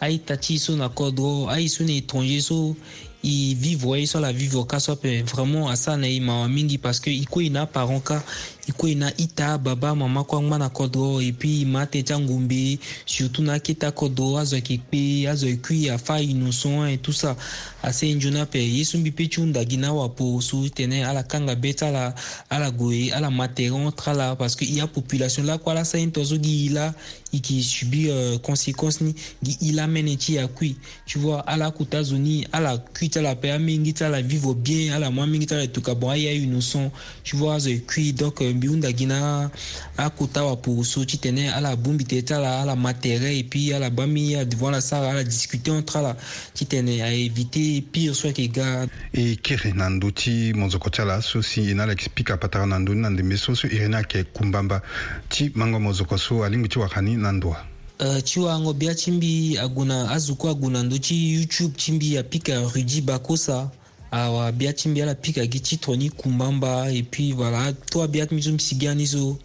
aita 0.03 0.35
ti 0.37 0.59
so 0.59 0.75
na 0.75 0.89
kodro 0.91 1.47
ai 1.49 1.69
so 1.71 1.83
na 1.87 1.93
étranger 1.95 2.41
so 2.43 2.75
i 3.23 3.55
vivre 3.59 3.95
ye 3.99 4.05
so 4.07 4.17
ala 4.19 4.33
vivre 4.35 4.63
ka 4.67 4.77
so 4.79 4.91
ape 4.91 5.09
euh, 5.09 5.25
vraiment 5.25 5.71
asara 5.71 5.97
na 5.97 6.07
e 6.11 6.19
mawa 6.19 6.47
mingi 6.51 6.77
parce 6.77 6.99
que 6.99 7.09
e 7.09 7.23
kue 7.25 7.45
e 7.45 7.49
na 7.49 7.61
aparent 7.63 8.03
ka 8.03 8.19
i 8.67 8.71
ko 8.73 8.87
yen 8.89 8.99
na 9.05 9.11
i 9.21 9.27
ta 9.29 9.57
baba 9.57 9.93
mama 9.95 10.23
kɔ 10.25 10.39
ŋmana 10.41 10.69
kɔ 10.73 10.85
dɔ 10.89 11.21
epui 11.29 11.65
ma 11.65 11.85
tɛ 11.85 12.01
ca 12.03 12.17
ngombe 12.17 12.79
surtout 13.05 13.43
na 13.45 13.59
keta 13.59 13.91
kɔ 13.93 14.09
dɔ 14.09 14.39
azɔ 14.41 14.55
yeke 14.57 14.79
kpe 14.81 15.27
azɔ 15.29 15.47
e 15.53 15.57
kui 15.61 15.89
afa 15.89 16.17
innocent 16.21 16.89
e 16.91 16.97
tout 16.97 17.13
ça 17.13 17.35
ase 17.83 18.03
ye 18.09 18.15
nzoni 18.15 18.41
ape 18.41 18.55
ye 18.55 18.83
so 18.83 18.97
mbi 18.97 19.11
peut 19.11 19.29
ti 19.29 19.39
hunda-gi 19.41 19.77
ni 19.77 19.85
awapo 19.87 20.41
so 20.41 20.67
tene 20.69 21.03
ala 21.05 21.21
kanga 21.23 21.55
be 21.55 21.73
ti 21.73 21.85
ala 21.85 22.15
ala 22.49 22.71
gue 22.71 23.11
ala 23.13 23.29
materon 23.29 23.91
tra 23.91 24.13
la 24.13 24.35
parce 24.35 24.55
que 24.55 24.65
i 24.65 24.81
apopulation 24.81 25.45
lakue 25.45 25.67
ala 25.69 25.85
sani 25.85 26.11
tonzo 26.11 26.37
gi 26.41 26.65
i 26.65 26.69
la 26.69 26.91
i 27.33 27.37
yeke 27.37 27.61
subir 27.61 28.09
euh, 28.15 28.37
conséquence 28.39 29.01
ni 29.01 29.13
gi 29.43 29.57
i 29.61 29.71
la 29.73 29.85
mene 29.87 30.17
ti 30.17 30.33
ya 30.33 30.47
kui 30.47 30.75
tu 31.05 31.19
vois 31.19 31.43
ala 31.45 31.67
akuta 31.67 32.01
zo 32.01 32.15
ni 32.17 32.43
ala 32.51 32.77
kui 32.97 33.09
ti 33.09 33.19
ala 33.19 33.35
peut 33.35 33.51
amingi 33.51 33.93
ti 33.93 34.03
ala 34.03 34.21
vivre 34.21 34.55
bien 34.55 34.93
ala 34.95 35.11
mû 35.11 35.21
amingi 35.21 35.45
ti 35.45 35.53
ala 35.53 35.63
e 35.63 35.67
tuka 35.71 35.93
bon 35.93 36.09
aya 36.09 36.33
innocent 36.33 36.91
tu 37.23 37.35
vois 37.37 37.55
azɔ 37.55 37.69
e 37.69 37.79
kui 37.85 38.13
donc 38.13 38.41
euh, 38.41 38.53
mbiundagi 38.55 39.05
na 39.05 39.49
akuta 39.97 40.43
wapu 40.43 40.85
so 40.85 41.05
ti 41.05 41.17
tene 41.17 41.51
ala 41.51 41.75
bongbi 41.75 42.03
tene 42.03 42.21
ti 42.21 42.33
ala 42.33 42.61
ala 42.61 42.75
ma 42.75 42.93
terrain 42.93 43.39
e 43.39 43.43
puis 43.43 43.73
ala 43.73 43.89
ba 43.89 44.05
mi 44.07 44.35
adevant 44.35 44.71
la 44.71 44.81
sara 44.81 45.09
ala 45.11 45.23
discuter 45.23 45.75
entre 45.75 45.99
ala 45.99 46.13
ti 46.53 46.65
tene 46.65 47.01
aéviter 47.03 47.81
pire 47.91 48.13
so 48.15 48.27
ayeke 48.27 48.47
ga 48.47 48.87
e 49.13 49.35
kiri 49.35 49.73
na 49.75 49.89
ndö 49.89 50.09
ti 50.11 50.53
monzoko 50.55 50.89
ti 50.89 51.01
ala 51.01 51.21
so 51.21 51.41
si 51.43 51.69
e 51.71 51.73
na 51.73 51.83
ala 51.83 51.91
yeke 51.93 52.05
spika 52.09 52.37
patara 52.37 52.65
na 52.65 52.79
ndö 52.79 52.95
ni 52.95 53.01
na 53.01 53.09
ndembe 53.09 53.37
so 53.37 53.53
so 53.55 53.67
iri 53.67 53.87
ni 53.87 53.95
ayeke 53.95 54.23
kumbamba 54.33 54.81
ti 55.29 55.51
mango 55.55 55.79
monzoko 55.79 56.17
so 56.17 56.43
alingbi 56.45 56.69
ti 56.69 56.79
waka 56.79 57.01
ni 57.01 57.15
na 57.17 57.31
ndoa 57.31 57.61
Uh, 57.99 58.19
ti 58.19 58.39
wango 58.39 58.73
bia 58.73 58.91
ti 58.95 59.11
mbi 59.11 59.57
ague 59.57 59.85
na 59.85 60.11
azuku 60.11 60.49
ague 60.49 60.67
na 60.69 60.83
ndö 60.83 60.99
ti 60.99 61.31
youtube 61.33 61.75
ti 61.77 61.91
mbi 61.91 62.17
apika 62.17 62.59
rudi 62.75 63.01
bakosa 63.01 63.71
awa 64.15 64.51
bia 64.51 64.73
ti 64.73 64.89
mbi 64.89 65.01
ala 65.01 65.15
pika 65.15 65.45
gi 65.51 65.59
ti 65.59 65.75
tongani 65.77 66.09
kungbangba 66.09 66.71
e 66.97 67.03
puis 67.11 67.33
voilà 67.35 67.73
to 67.91 68.01
abia 68.03 68.25
ti 68.25 68.33
mbi 68.35 68.43
so 68.43 68.51
mbi 68.53 68.63
si 68.63 68.75
ga 68.75 68.93
ni 68.95 69.05
so 69.07 69.37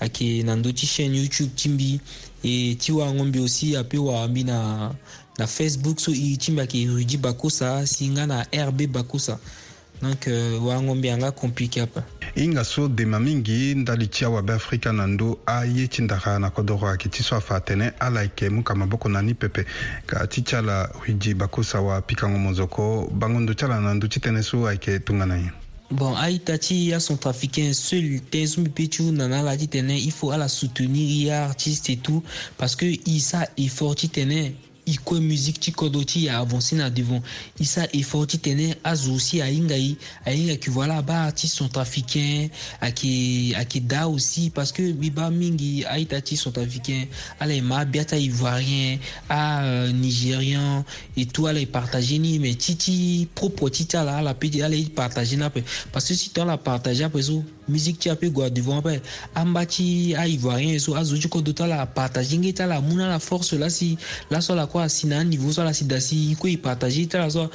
ayeke 0.00 0.42
na 0.42 0.56
ndö 0.58 0.70
ti 0.72 0.86
chaîne 0.86 1.16
youtube 1.20 1.54
ti 1.56 1.66
mbi 1.68 2.00
e 2.42 2.74
ti 2.74 2.92
waango 2.92 3.24
mbi 3.24 3.38
aussi 3.38 3.76
apeut 3.76 4.04
wara 4.06 4.28
mbi 4.28 4.44
na, 4.44 4.58
na 5.38 5.46
facebook 5.46 6.00
so 6.00 6.10
e 6.12 6.36
ti 6.36 6.50
mbi 6.52 6.60
ayeke 6.60 6.86
rudi 6.86 7.16
bakosa 7.16 7.86
si 7.86 8.08
nga 8.08 8.26
na 8.26 8.42
rb 8.68 8.86
bakosa 8.92 9.38
donc 10.02 10.26
euh, 10.26 10.66
waango 10.66 10.94
mbi 10.94 11.08
anga 11.10 11.30
compliqué 11.30 11.80
ape 11.80 12.00
i 12.36 12.48
nga 12.48 12.64
so 12.64 12.88
dema 12.88 13.20
mingi 13.20 13.74
ndali 13.74 14.06
ti 14.06 14.24
awabe 14.24 14.52
afrika 14.52 14.92
na 14.92 15.06
ndö 15.06 15.34
aye 15.46 15.86
ti 15.88 16.02
ndaka 16.02 16.38
na 16.38 16.50
kodro 16.50 16.88
ayeke 16.88 17.08
ti 17.08 17.22
so 17.22 17.36
afa 17.36 17.56
atene 17.56 17.92
ala 17.98 18.22
yeke 18.22 18.50
mu 18.50 18.62
kama 18.62 18.86
boko 18.86 19.08
na 19.08 19.22
ni 19.22 19.34
pepe 19.34 19.64
ka 20.06 20.26
ti 20.26 20.42
ti 20.42 20.56
ala 20.56 20.88
huidi 20.94 21.34
bakosa 21.34 21.80
wapikango 21.80 22.38
monzoko 22.38 23.08
bangondo 23.12 23.54
ti 23.54 23.64
ala 23.64 23.80
na 23.80 23.94
ndö 23.94 24.08
ti 24.08 24.20
tënë 24.20 24.42
so 24.44 24.66
ayeke 24.66 25.00
tongana 25.00 25.36
ye 25.36 25.48
bon 25.90 26.12
aita 26.16 26.58
ti 26.58 26.92
acentrafricain 26.92 27.72
seul 27.74 28.20
tënë 28.28 28.46
so 28.46 28.60
mbi 28.60 28.70
peut 28.70 28.90
ti 28.90 29.02
nana 29.10 29.40
ala 29.40 29.56
ti 29.56 29.66
tene 29.68 29.96
i 29.96 30.10
faut 30.10 30.32
ala 30.34 30.48
soutenir 30.48 31.08
ye 31.10 31.32
artiste 31.32 31.90
et 31.90 31.96
tout 32.02 32.22
parce 32.58 32.76
que 32.76 32.86
i 32.86 33.20
sa 33.20 33.48
effort 33.56 33.96
ti 33.96 34.08
tene 34.08 34.52
iko 34.90 35.20
musique 35.20 35.60
ti 35.60 35.70
kodo 35.72 36.00
ti 36.04 36.24
ya 36.32 36.38
avancé 36.40 36.72
na 36.76 36.88
devant 36.90 37.20
isa 37.60 37.84
sa 37.84 37.88
effort 37.92 38.28
ti 38.32 38.38
tene 38.40 38.72
azo 38.84 39.18
si 39.20 39.40
ahinga 39.44 39.76
ye 39.76 39.92
ahinga 40.24 40.52
yeke 40.56 40.70
voilà 40.72 41.02
ba 41.04 41.28
a 41.28 41.32
ki 41.32 42.50
a 42.80 42.88
ayeke 42.88 43.80
da 43.86 44.08
aussi 44.08 44.50
parce 44.50 44.72
que 44.72 44.82
mbi 44.92 45.10
ba 45.10 45.28
mingi 45.30 45.84
aita 45.84 46.20
ti 46.20 46.36
centrafricain 46.36 47.06
ala 47.40 47.52
e 47.54 47.60
ma 47.60 47.80
abia 47.80 48.04
ti 48.04 48.14
aivoirien 48.14 48.98
euh, 49.30 50.82
et 51.16 51.26
tout 51.26 51.46
ala 51.46 51.60
e 51.60 51.66
partage 51.66 52.12
ni 52.18 52.38
mais 52.38 52.54
ti 52.54 52.76
ti 52.76 53.28
propre 53.34 53.68
ti 53.70 53.84
la 53.92 54.04
la 54.04 54.16
ala 54.18 54.34
peut 54.34 54.50
ala 54.62 54.76
partage 54.94 55.36
na 55.36 55.50
parce 55.92 56.08
que 56.08 56.14
si 56.14 56.30
ti 56.30 56.40
la 56.40 56.56
partage 56.56 57.02
après 57.02 57.22
so 57.22 57.44
musique 57.68 57.98
ti 58.00 58.10
apegue 58.10 58.48
devant 58.50 58.80
ape 58.80 58.94
amba 59.36 59.64
ti 59.68 60.14
aivoirien 60.18 60.78
so 60.80 60.94
azo 60.96 61.16
ti 61.18 61.28
ti 61.28 61.62
ala 61.62 61.86
partage 61.86 62.36
la 62.64 63.18
force 63.18 63.52
la 63.54 63.68
si 63.68 63.96
la 64.30 64.40
so 64.40 64.52
si 64.52 64.56
da 64.56 64.66
partage 66.62 67.06
ti 67.08 67.16
ala 67.16 67.48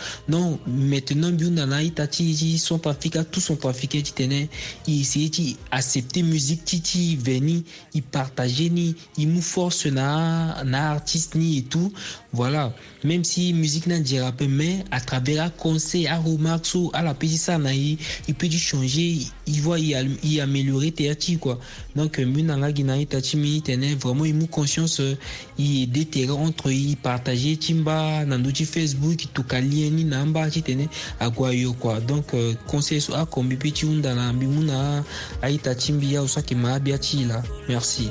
maintenant 0.67 1.31
mbiunda 1.33 1.65
na 1.65 1.77
aita 1.77 2.07
ti 2.07 2.33
ti 2.35 2.57
centrafrique 2.57 3.19
tout 3.31 3.41
centrafricain 3.41 4.01
ti 4.03 4.13
tene 4.13 4.47
accepter 5.71 6.23
musique 6.23 6.81
ti 6.81 7.15
veni 7.15 7.63
e 7.93 8.01
partage 8.01 8.69
ni 8.69 8.95
il 9.17 9.41
force 9.41 9.85
na 9.89 10.63
na 10.63 10.91
artiste 10.91 11.35
ni 11.37 11.57
et 11.57 11.63
tout 11.63 11.91
voilà 12.31 12.73
même 13.03 13.23
si 13.23 13.53
musique 13.53 13.87
n'a 13.87 13.99
dira 13.99 14.31
mais 14.49 14.83
à 14.91 14.99
travers 14.99 15.43
un 15.45 15.49
conseil 15.49 16.07
à 16.07 16.17
remarque 16.17 16.65
à 16.93 17.01
la 17.03 17.13
petite 17.13 17.49
il 18.27 18.35
peut 18.35 18.49
changer 18.49 19.19
il 19.47 19.61
voit 19.61 19.79
il 19.79 20.39
améliorer 20.41 20.91
théâtre 20.91 21.31
quoi 21.39 21.59
donc 21.95 22.19
euh, 22.19 22.25
munanga 22.25 22.73
ginaï 22.73 23.07
vraiment 24.01 24.25
une 24.25 24.47
conscience 24.47 24.99
euh, 24.99 25.17
il 25.57 25.87
déterre 25.87 26.37
entre 26.37 26.71
il 26.71 26.95
partager 26.97 27.57
timba 27.57 28.25
dans 28.25 28.37
notre 28.39 28.63
facebook 28.63 29.25
tout 29.33 29.43
kalieni 29.43 30.05
namba 30.05 30.47
quoi 31.35 31.99
donc 31.99 32.33
euh, 32.33 32.53
conseil 32.67 33.01
soit 33.01 33.19
à 33.19 33.25
combi 33.25 33.55
petit 33.57 33.85
undala 33.85 34.31
bimuna 34.33 35.03
aita 35.41 35.75
timbi 35.75 36.15
merci 37.67 38.09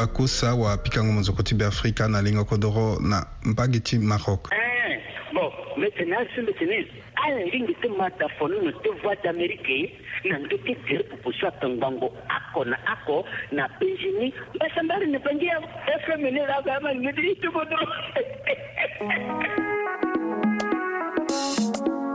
bakosa 0.00 0.54
wapika 0.54 1.04
ngo 1.04 1.12
monzo 1.12 1.32
koti 1.32 1.54
beafrika 1.54 2.08
na 2.08 2.22
lingo 2.22 2.44
kodro 2.44 2.98
na 3.00 3.26
mbage 3.44 3.80
ti 3.80 3.98
maroc 3.98 4.48
eh, 4.52 4.96
bon 5.34 5.52
maintenant 5.76 6.24
si 6.34 6.40
maintenant 6.40 6.88
ala 7.26 7.36
ah, 7.36 7.44
lingi 7.52 7.74
ti 7.82 7.88
mata 7.88 8.28
foni 8.38 8.56
no 8.64 8.72
ti 8.80 8.88
voix 9.04 9.16
d'amérique 9.24 9.92
na 10.24 10.38
ndö 10.40 10.56
ti 10.64 10.72
diri 10.88 11.04
pupusu 11.04 11.46
atongbango 11.50 12.08
ako 12.32 12.64
na 12.64 12.76
ako 12.92 13.24
na 13.52 13.68
benjini 13.80 14.32
mbasambari 14.56 15.06
ni 15.06 15.18
bangia 15.18 15.60
efemini 15.94 16.40
lagama 16.48 16.94
ngidi 16.94 17.30
itugodoro 17.32 17.88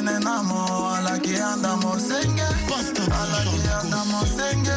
enenamo 0.00 0.94
alakianda 0.94 1.76
mosenge 1.76 2.42
alakianda 3.22 3.98
mosenge 4.04 4.72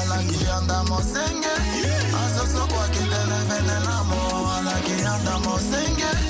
alakianda 0.00 0.84
mosenge 0.88 1.54
azosokwakitene 2.22 3.40
venenamo 3.48 4.18
alakianda 4.58 5.38
mosenge 5.44 6.27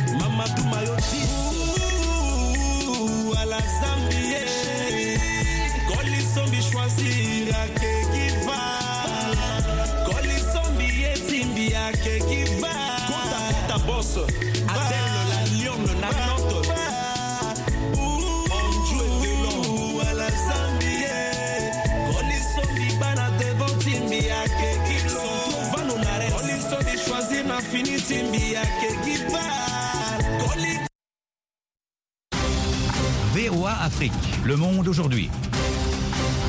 Afrique, 33.83 34.11
le 34.45 34.55
monde 34.57 34.87
aujourd'hui. 34.87 35.31